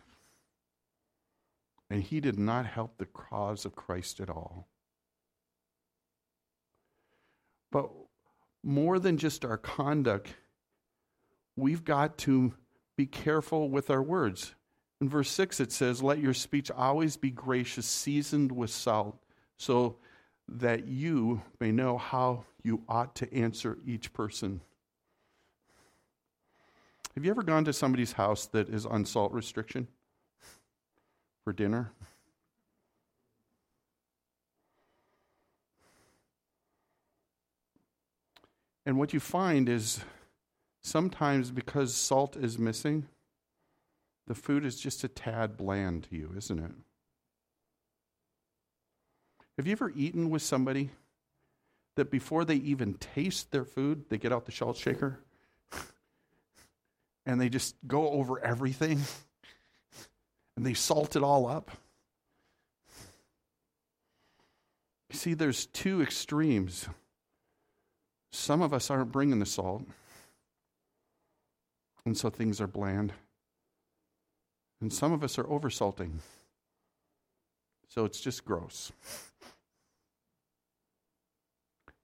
And 1.92 2.02
he 2.02 2.22
did 2.22 2.40
not 2.40 2.66
help 2.66 2.98
the 2.98 3.06
cause 3.06 3.66
of 3.66 3.76
Christ 3.76 4.22
at 4.22 4.30
all. 4.30 4.70
But 7.70 7.90
more 8.64 8.98
than 8.98 9.18
just 9.18 9.44
our 9.44 9.58
conduct, 9.58 10.34
we've 11.58 11.84
got 11.84 12.18
to 12.20 12.54
be 12.96 13.06
careful 13.06 13.70
with 13.70 13.90
our 13.90 14.02
words. 14.02 14.56
In 15.02 15.10
verse 15.10 15.30
6, 15.32 15.60
it 15.60 15.74
says, 15.74 16.02
Let 16.02 16.20
your 16.20 16.34
speech 16.34 16.72
always 16.72 17.18
be 17.18 17.30
gracious, 17.30 17.88
seasoned 17.88 18.54
with 18.54 18.70
salt, 18.70 19.22
so 19.58 19.98
that 20.48 20.88
you 20.88 21.42
may 21.60 21.74
know 21.74 21.98
how 21.98 22.46
you 22.64 22.84
ought 22.88 23.16
to 23.16 23.34
answer 23.34 23.78
each 23.86 24.14
person. 24.14 24.62
Have 27.16 27.26
you 27.26 27.32
ever 27.32 27.44
gone 27.44 27.66
to 27.66 27.74
somebody's 27.74 28.14
house 28.14 28.46
that 28.46 28.70
is 28.70 28.86
on 28.86 29.04
salt 29.04 29.34
restriction 29.34 29.90
for 31.52 31.56
dinner? 31.58 31.92
And 38.86 38.98
what 38.98 39.14
you 39.14 39.20
find 39.20 39.68
is 39.68 40.00
sometimes 40.82 41.52
because 41.52 41.94
salt 41.94 42.38
is 42.38 42.58
missing, 42.58 43.08
the 44.28 44.34
food 44.34 44.64
is 44.64 44.80
just 44.80 45.04
a 45.04 45.10
tad 45.10 45.58
bland 45.58 46.04
to 46.04 46.16
you, 46.16 46.34
isn't 46.38 46.58
it? 46.58 46.72
Have 49.58 49.68
you 49.68 49.74
ever 49.74 49.92
eaten 49.94 50.30
with 50.30 50.42
somebody 50.42 50.92
that 51.98 52.10
before 52.10 52.46
they 52.46 52.56
even 52.56 52.94
taste 52.94 53.52
their 53.52 53.66
food, 53.66 54.06
they 54.10 54.18
get 54.18 54.32
out 54.32 54.46
the 54.46 54.54
salt 54.54 54.78
shaker 54.78 55.20
and 57.26 57.42
they 57.42 57.50
just 57.50 57.76
go 57.86 58.10
over 58.10 58.40
everything 58.40 59.02
and 60.62 60.68
they 60.68 60.76
salt 60.76 61.16
it 61.16 61.24
all 61.24 61.48
up? 61.48 61.72
You 65.10 65.18
see, 65.18 65.34
there's 65.34 65.66
two 65.66 66.04
extremes. 66.04 66.88
Some 68.32 68.62
of 68.62 68.72
us 68.72 68.92
aren't 68.92 69.12
bringing 69.12 69.40
the 69.40 69.48
salt, 69.48 69.88
and 72.06 72.16
so 72.16 72.30
things 72.30 72.62
are 72.62 72.68
bland. 72.68 73.12
And 74.82 74.94
some 74.94 75.12
of 75.12 75.24
us 75.24 75.40
are 75.40 75.46
oversalting, 75.46 76.20
so 77.88 78.06
it's 78.06 78.22
just 78.22 78.46
gross. 78.46 78.92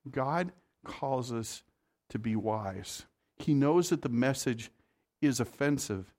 God 0.09 0.51
calls 0.83 1.31
us 1.31 1.61
to 2.09 2.17
be 2.17 2.35
wise. 2.35 3.05
He 3.37 3.53
knows 3.53 3.89
that 3.89 4.01
the 4.01 4.09
message 4.09 4.71
is 5.21 5.39
offensive, 5.39 6.11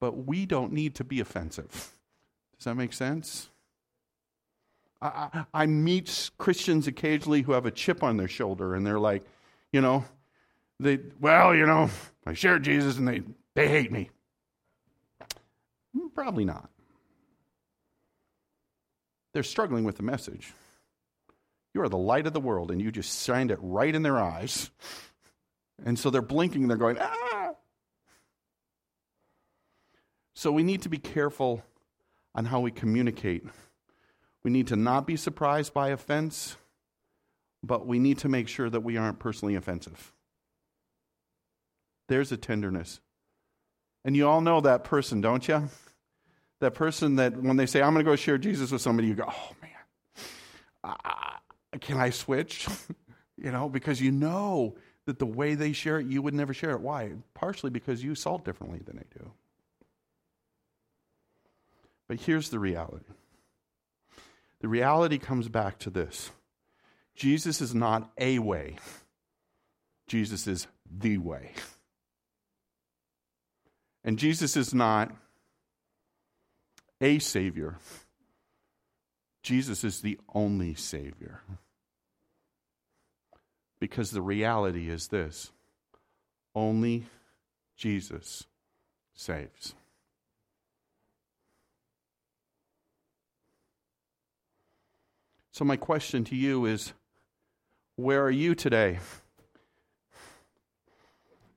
but 0.00 0.26
we 0.26 0.46
don't 0.46 0.72
need 0.72 0.94
to 0.96 1.04
be 1.04 1.20
offensive. 1.20 1.92
Does 2.56 2.64
that 2.64 2.74
make 2.74 2.92
sense? 2.92 3.50
I, 5.02 5.44
I, 5.52 5.66
meet 5.66 6.30
Christians 6.38 6.86
occasionally 6.86 7.42
who 7.42 7.52
have 7.52 7.66
a 7.66 7.70
chip 7.70 8.02
on 8.02 8.16
their 8.16 8.28
shoulder 8.28 8.74
and 8.74 8.86
they're 8.86 8.98
like, 8.98 9.24
you 9.70 9.82
know, 9.82 10.04
they, 10.80 10.98
well, 11.20 11.54
you 11.54 11.66
know, 11.66 11.90
I 12.24 12.32
share 12.32 12.58
Jesus 12.58 12.96
and 12.96 13.06
they, 13.06 13.20
they 13.54 13.68
hate 13.68 13.92
me. 13.92 14.10
Probably 16.14 16.46
not. 16.46 16.70
They're 19.34 19.42
struggling 19.42 19.84
with 19.84 19.98
the 19.98 20.02
message. 20.02 20.54
You 21.74 21.82
are 21.82 21.90
the 21.90 21.98
light 21.98 22.26
of 22.26 22.32
the 22.32 22.40
world, 22.40 22.70
and 22.70 22.80
you 22.80 22.90
just 22.90 23.22
shined 23.22 23.50
it 23.50 23.58
right 23.60 23.94
in 23.94 24.02
their 24.02 24.18
eyes. 24.18 24.70
And 25.84 25.98
so 25.98 26.08
they're 26.08 26.22
blinking, 26.22 26.68
they're 26.68 26.78
going, 26.78 26.96
ah! 26.98 27.25
So 30.36 30.52
we 30.52 30.62
need 30.62 30.82
to 30.82 30.90
be 30.90 30.98
careful 30.98 31.64
on 32.34 32.44
how 32.44 32.60
we 32.60 32.70
communicate. 32.70 33.42
We 34.44 34.50
need 34.50 34.66
to 34.66 34.76
not 34.76 35.06
be 35.06 35.16
surprised 35.16 35.72
by 35.72 35.88
offense, 35.88 36.56
but 37.62 37.86
we 37.86 37.98
need 37.98 38.18
to 38.18 38.28
make 38.28 38.46
sure 38.46 38.68
that 38.68 38.80
we 38.80 38.98
aren't 38.98 39.18
personally 39.18 39.54
offensive. 39.54 40.12
There's 42.08 42.32
a 42.32 42.36
tenderness. 42.36 43.00
And 44.04 44.14
you 44.14 44.28
all 44.28 44.42
know 44.42 44.60
that 44.60 44.84
person, 44.84 45.22
don't 45.22 45.48
you? 45.48 45.70
That 46.60 46.74
person 46.74 47.16
that 47.16 47.34
when 47.38 47.56
they 47.56 47.66
say, 47.66 47.80
I'm 47.80 47.94
going 47.94 48.04
to 48.04 48.10
go 48.10 48.14
share 48.14 48.36
Jesus 48.36 48.70
with 48.70 48.82
somebody, 48.82 49.08
you 49.08 49.14
go, 49.14 49.24
oh 49.26 49.52
man, 50.84 51.80
can 51.80 51.96
I 51.96 52.10
switch? 52.10 52.68
you 53.38 53.50
know, 53.50 53.70
because 53.70 54.02
you 54.02 54.12
know 54.12 54.76
that 55.06 55.18
the 55.18 55.26
way 55.26 55.54
they 55.54 55.72
share 55.72 55.98
it, 55.98 56.06
you 56.06 56.20
would 56.20 56.34
never 56.34 56.52
share 56.52 56.72
it. 56.72 56.80
Why? 56.82 57.12
Partially 57.32 57.70
because 57.70 58.04
you 58.04 58.14
salt 58.14 58.44
differently 58.44 58.82
than 58.84 58.96
they 58.96 59.18
do. 59.18 59.32
But 62.08 62.20
here's 62.20 62.50
the 62.50 62.58
reality 62.58 63.12
the 64.60 64.68
reality 64.68 65.18
comes 65.18 65.48
back 65.48 65.78
to 65.80 65.90
this 65.90 66.30
Jesus 67.14 67.60
is 67.60 67.74
not 67.74 68.10
a 68.18 68.38
way, 68.38 68.76
Jesus 70.06 70.46
is 70.46 70.66
the 70.90 71.18
way. 71.18 71.52
And 74.04 74.20
Jesus 74.20 74.56
is 74.56 74.72
not 74.72 75.12
a 77.00 77.18
Savior, 77.18 77.76
Jesus 79.42 79.84
is 79.84 80.00
the 80.00 80.18
only 80.32 80.74
Savior. 80.74 81.40
Because 83.78 84.10
the 84.10 84.22
reality 84.22 84.88
is 84.88 85.08
this 85.08 85.50
only 86.54 87.04
Jesus 87.76 88.44
saves. 89.14 89.74
So, 95.56 95.64
my 95.64 95.76
question 95.76 96.22
to 96.24 96.36
you 96.36 96.66
is 96.66 96.92
where 97.94 98.22
are 98.22 98.30
you 98.30 98.54
today? 98.54 98.98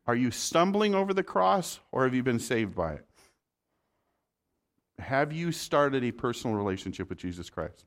Are 0.08 0.16
you 0.16 0.32
stumbling 0.32 0.96
over 0.96 1.14
the 1.14 1.22
cross 1.22 1.82
or 1.92 2.06
have 2.06 2.16
you 2.16 2.24
been 2.24 2.40
saved 2.40 2.76
by 2.76 2.94
it? 2.94 3.06
Have 5.00 5.34
you 5.34 5.52
started 5.52 6.06
a 6.06 6.14
personal 6.14 6.56
relationship 6.56 7.10
with 7.10 7.18
Jesus 7.18 7.50
Christ? 7.50 7.84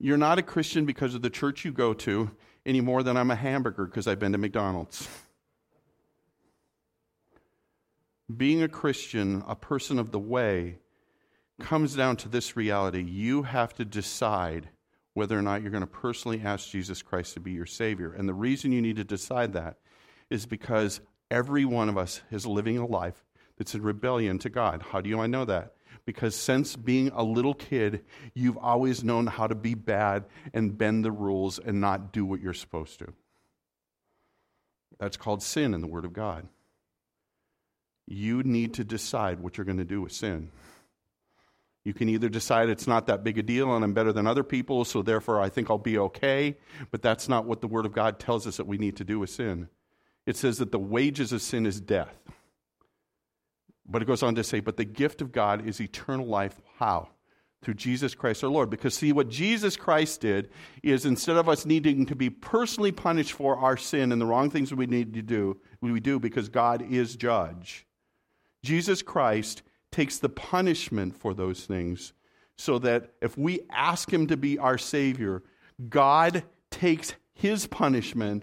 You're 0.00 0.16
not 0.16 0.38
a 0.38 0.42
Christian 0.42 0.86
because 0.86 1.14
of 1.14 1.20
the 1.20 1.28
church 1.28 1.62
you 1.62 1.72
go 1.72 1.92
to 1.92 2.30
any 2.64 2.80
more 2.80 3.02
than 3.02 3.18
I'm 3.18 3.30
a 3.30 3.36
hamburger 3.36 3.84
because 3.84 4.06
I've 4.06 4.18
been 4.18 4.32
to 4.32 4.38
McDonald's. 4.38 5.06
Being 8.34 8.62
a 8.62 8.68
Christian, 8.68 9.44
a 9.46 9.54
person 9.54 9.98
of 9.98 10.10
the 10.10 10.18
way, 10.18 10.78
comes 11.60 11.94
down 11.94 12.16
to 12.18 12.28
this 12.28 12.56
reality. 12.56 13.02
You 13.02 13.42
have 13.42 13.74
to 13.74 13.84
decide 13.84 14.68
whether 15.14 15.38
or 15.38 15.42
not 15.42 15.62
you're 15.62 15.70
going 15.70 15.82
to 15.82 15.86
personally 15.86 16.40
ask 16.42 16.70
Jesus 16.70 17.02
Christ 17.02 17.34
to 17.34 17.40
be 17.40 17.52
your 17.52 17.66
Savior. 17.66 18.12
And 18.12 18.28
the 18.28 18.34
reason 18.34 18.72
you 18.72 18.82
need 18.82 18.96
to 18.96 19.04
decide 19.04 19.52
that 19.52 19.76
is 20.30 20.46
because 20.46 21.00
every 21.30 21.64
one 21.64 21.88
of 21.88 21.98
us 21.98 22.22
is 22.30 22.46
living 22.46 22.78
a 22.78 22.86
life 22.86 23.24
that's 23.58 23.74
in 23.74 23.82
rebellion 23.82 24.38
to 24.38 24.48
God. 24.48 24.82
How 24.90 25.00
do 25.00 25.10
you 25.10 25.20
I 25.20 25.26
know 25.26 25.44
that? 25.44 25.74
Because 26.04 26.34
since 26.34 26.74
being 26.74 27.10
a 27.14 27.22
little 27.22 27.54
kid, 27.54 28.04
you've 28.34 28.56
always 28.56 29.04
known 29.04 29.26
how 29.26 29.46
to 29.46 29.54
be 29.54 29.74
bad 29.74 30.24
and 30.52 30.76
bend 30.76 31.04
the 31.04 31.12
rules 31.12 31.58
and 31.58 31.80
not 31.80 32.12
do 32.12 32.24
what 32.24 32.40
you're 32.40 32.54
supposed 32.54 32.98
to. 33.00 33.12
That's 34.98 35.16
called 35.16 35.42
sin 35.42 35.74
in 35.74 35.80
the 35.80 35.86
Word 35.86 36.04
of 36.04 36.12
God. 36.12 36.48
You 38.06 38.42
need 38.42 38.74
to 38.74 38.84
decide 38.84 39.40
what 39.40 39.56
you're 39.56 39.64
going 39.64 39.78
to 39.78 39.84
do 39.84 40.02
with 40.02 40.12
sin. 40.12 40.50
You 41.84 41.92
can 41.92 42.08
either 42.08 42.28
decide 42.28 42.68
it's 42.68 42.86
not 42.86 43.06
that 43.06 43.24
big 43.24 43.38
a 43.38 43.42
deal 43.42 43.74
and 43.74 43.84
I'm 43.84 43.92
better 43.92 44.12
than 44.12 44.26
other 44.26 44.44
people, 44.44 44.84
so 44.84 45.02
therefore 45.02 45.40
I 45.40 45.48
think 45.48 45.68
I'll 45.68 45.78
be 45.78 45.98
okay, 45.98 46.56
but 46.90 47.02
that's 47.02 47.28
not 47.28 47.44
what 47.44 47.60
the 47.60 47.66
Word 47.66 47.86
of 47.86 47.92
God 47.92 48.20
tells 48.20 48.46
us 48.46 48.56
that 48.58 48.66
we 48.66 48.78
need 48.78 48.96
to 48.98 49.04
do 49.04 49.18
with 49.18 49.30
sin. 49.30 49.68
It 50.24 50.36
says 50.36 50.58
that 50.58 50.70
the 50.70 50.78
wages 50.78 51.32
of 51.32 51.42
sin 51.42 51.66
is 51.66 51.80
death. 51.80 52.16
But 53.84 54.00
it 54.02 54.04
goes 54.04 54.22
on 54.22 54.36
to 54.36 54.44
say, 54.44 54.60
but 54.60 54.76
the 54.76 54.84
gift 54.84 55.20
of 55.20 55.32
God 55.32 55.66
is 55.66 55.80
eternal 55.80 56.26
life. 56.26 56.60
How? 56.78 57.08
Through 57.62 57.74
Jesus 57.74 58.14
Christ 58.14 58.44
our 58.44 58.50
Lord. 58.50 58.70
Because, 58.70 58.94
see, 58.94 59.12
what 59.12 59.28
Jesus 59.28 59.76
Christ 59.76 60.20
did 60.20 60.50
is 60.84 61.04
instead 61.04 61.36
of 61.36 61.48
us 61.48 61.66
needing 61.66 62.06
to 62.06 62.14
be 62.14 62.30
personally 62.30 62.92
punished 62.92 63.32
for 63.32 63.56
our 63.56 63.76
sin 63.76 64.12
and 64.12 64.20
the 64.20 64.26
wrong 64.26 64.50
things 64.50 64.72
we 64.72 64.86
need 64.86 65.14
to 65.14 65.22
do, 65.22 65.60
we 65.80 65.98
do 65.98 66.20
because 66.20 66.48
God 66.48 66.82
is 66.82 67.16
judge. 67.16 67.86
Jesus 68.64 69.02
Christ 69.02 69.62
takes 69.92 70.18
the 70.18 70.28
punishment 70.28 71.16
for 71.16 71.34
those 71.34 71.64
things 71.64 72.12
so 72.56 72.78
that 72.80 73.12
if 73.20 73.38
we 73.38 73.60
ask 73.70 74.12
Him 74.12 74.26
to 74.26 74.36
be 74.36 74.58
our 74.58 74.78
Savior, 74.78 75.42
God 75.88 76.42
takes 76.70 77.14
His 77.34 77.66
punishment 77.66 78.42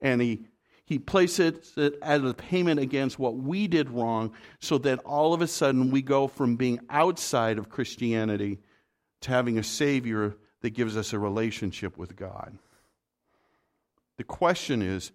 and 0.00 0.20
He 0.20 0.46
He 0.84 0.98
places 0.98 1.72
it 1.76 1.98
as 2.02 2.22
a 2.22 2.34
payment 2.34 2.80
against 2.80 3.18
what 3.18 3.36
we 3.36 3.66
did 3.68 3.88
wrong 3.88 4.32
so 4.60 4.78
that 4.78 4.98
all 5.00 5.32
of 5.32 5.40
a 5.40 5.46
sudden 5.46 5.90
we 5.90 6.02
go 6.02 6.28
from 6.28 6.56
being 6.56 6.80
outside 6.90 7.58
of 7.58 7.70
Christianity 7.70 8.58
to 9.22 9.30
having 9.30 9.58
a 9.58 9.62
Savior 9.62 10.36
that 10.60 10.70
gives 10.70 10.96
us 10.96 11.12
a 11.12 11.18
relationship 11.18 11.96
with 11.96 12.16
God. 12.16 12.58
The 14.16 14.24
question 14.24 14.82
is 14.82 15.12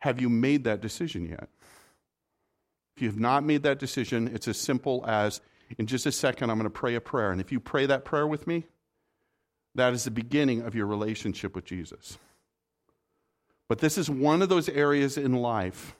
have 0.00 0.20
you 0.20 0.28
made 0.28 0.64
that 0.64 0.80
decision 0.80 1.26
yet? 1.26 1.48
If 2.96 3.02
you 3.02 3.08
have 3.08 3.18
not 3.18 3.44
made 3.44 3.62
that 3.62 3.78
decision, 3.78 4.28
it's 4.34 4.48
as 4.48 4.58
simple 4.58 5.04
as 5.06 5.40
in 5.78 5.86
just 5.86 6.06
a 6.06 6.12
second, 6.12 6.50
I'm 6.50 6.58
going 6.58 6.64
to 6.64 6.70
pray 6.70 6.94
a 6.94 7.00
prayer. 7.00 7.30
And 7.30 7.40
if 7.40 7.52
you 7.52 7.60
pray 7.60 7.86
that 7.86 8.04
prayer 8.04 8.26
with 8.26 8.46
me, 8.46 8.66
that 9.74 9.92
is 9.92 10.04
the 10.04 10.10
beginning 10.10 10.62
of 10.62 10.74
your 10.74 10.86
relationship 10.86 11.54
with 11.54 11.64
Jesus. 11.64 12.18
But 13.68 13.78
this 13.78 13.96
is 13.96 14.10
one 14.10 14.42
of 14.42 14.48
those 14.48 14.68
areas 14.68 15.16
in 15.16 15.34
life 15.34 15.94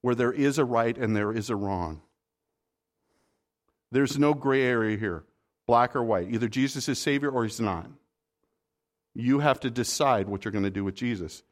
where 0.00 0.14
there 0.14 0.32
is 0.32 0.58
a 0.58 0.64
right 0.64 0.96
and 0.96 1.14
there 1.14 1.32
is 1.32 1.50
a 1.50 1.56
wrong. 1.56 2.02
There's 3.92 4.18
no 4.18 4.34
gray 4.34 4.62
area 4.62 4.96
here, 4.96 5.24
black 5.66 5.94
or 5.94 6.02
white. 6.02 6.32
Either 6.32 6.48
Jesus 6.48 6.88
is 6.88 6.98
Savior 6.98 7.30
or 7.30 7.44
He's 7.44 7.60
not. 7.60 7.86
You 9.14 9.40
have 9.40 9.60
to 9.60 9.70
decide 9.70 10.28
what 10.28 10.44
you're 10.44 10.52
going 10.52 10.64
to 10.64 10.70
do 10.70 10.84
with 10.84 10.94
Jesus. 10.94 11.42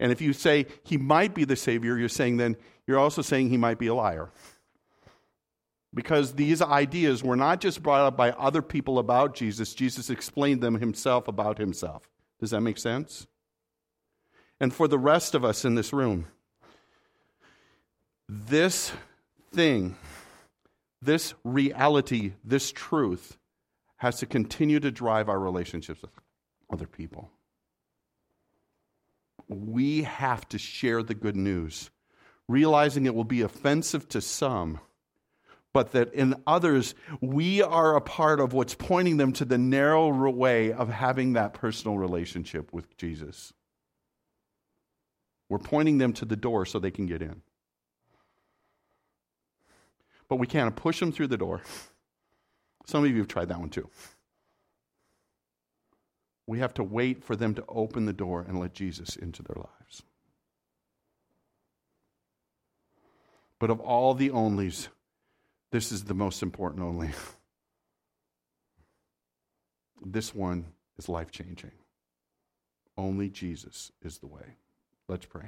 And 0.00 0.12
if 0.12 0.20
you 0.20 0.32
say 0.32 0.66
He 0.82 0.96
might 0.96 1.34
be 1.34 1.44
the 1.44 1.56
Savior, 1.56 1.96
you're 1.98 2.08
saying 2.08 2.36
then 2.36 2.56
you're 2.86 2.98
also 2.98 3.22
saying 3.22 3.50
He 3.50 3.56
might 3.56 3.78
be 3.78 3.86
a 3.86 3.94
liar. 3.94 4.30
Because 5.92 6.34
these 6.34 6.60
ideas 6.60 7.22
were 7.22 7.36
not 7.36 7.60
just 7.60 7.82
brought 7.82 8.00
up 8.00 8.16
by 8.16 8.30
other 8.32 8.62
people 8.62 8.98
about 8.98 9.34
Jesus, 9.34 9.74
Jesus 9.74 10.10
explained 10.10 10.60
them 10.60 10.80
Himself 10.80 11.28
about 11.28 11.58
Himself. 11.58 12.08
Does 12.40 12.50
that 12.50 12.62
make 12.62 12.78
sense? 12.78 13.26
and 14.60 14.72
for 14.72 14.88
the 14.88 14.98
rest 14.98 15.34
of 15.34 15.44
us 15.44 15.64
in 15.64 15.74
this 15.74 15.92
room. 15.92 16.26
This 18.28 18.92
thing, 19.52 19.96
this 21.02 21.34
reality, 21.44 22.32
this 22.44 22.72
truth 22.72 23.36
has 23.96 24.18
to 24.20 24.26
continue 24.26 24.80
to 24.80 24.90
drive 24.90 25.28
our 25.28 25.38
relationships 25.38 26.02
with 26.02 26.10
other 26.72 26.86
people. 26.86 27.30
We 29.48 30.02
have 30.02 30.48
to 30.50 30.58
share 30.58 31.02
the 31.02 31.14
good 31.14 31.36
news, 31.36 31.90
realizing 32.48 33.06
it 33.06 33.14
will 33.14 33.24
be 33.24 33.42
offensive 33.42 34.08
to 34.10 34.20
some, 34.20 34.80
but 35.72 35.92
that 35.92 36.14
in 36.14 36.36
others, 36.46 36.94
we 37.20 37.62
are 37.62 37.96
a 37.96 38.00
part 38.00 38.40
of 38.40 38.52
what's 38.52 38.74
pointing 38.74 39.16
them 39.16 39.32
to 39.34 39.44
the 39.44 39.58
narrow 39.58 40.08
way 40.30 40.72
of 40.72 40.88
having 40.88 41.32
that 41.34 41.52
personal 41.52 41.98
relationship 41.98 42.72
with 42.72 42.96
Jesus. 42.96 43.52
We're 45.48 45.58
pointing 45.58 45.98
them 45.98 46.12
to 46.14 46.24
the 46.24 46.36
door 46.36 46.64
so 46.64 46.78
they 46.78 46.90
can 46.90 47.06
get 47.06 47.22
in. 47.22 47.42
But 50.28 50.36
we 50.36 50.46
can't 50.46 50.74
push 50.74 51.00
them 51.00 51.12
through 51.12 51.26
the 51.28 51.36
door. 51.36 51.60
Some 52.86 53.04
of 53.04 53.10
you 53.10 53.18
have 53.18 53.28
tried 53.28 53.48
that 53.48 53.60
one 53.60 53.70
too. 53.70 53.88
We 56.46 56.58
have 56.58 56.74
to 56.74 56.84
wait 56.84 57.24
for 57.24 57.36
them 57.36 57.54
to 57.54 57.64
open 57.68 58.06
the 58.06 58.12
door 58.12 58.44
and 58.46 58.60
let 58.60 58.74
Jesus 58.74 59.16
into 59.16 59.42
their 59.42 59.56
lives. 59.56 60.02
But 63.58 63.70
of 63.70 63.80
all 63.80 64.14
the 64.14 64.30
onlys, 64.30 64.88
this 65.70 65.90
is 65.90 66.04
the 66.04 66.14
most 66.14 66.42
important 66.42 66.82
only. 66.82 67.10
This 70.06 70.34
one 70.34 70.66
is 70.98 71.08
life 71.08 71.30
changing. 71.30 71.70
Only 72.94 73.30
Jesus 73.30 73.90
is 74.02 74.18
the 74.18 74.26
way. 74.26 74.58
Let's 75.08 75.24
pray. 75.24 75.46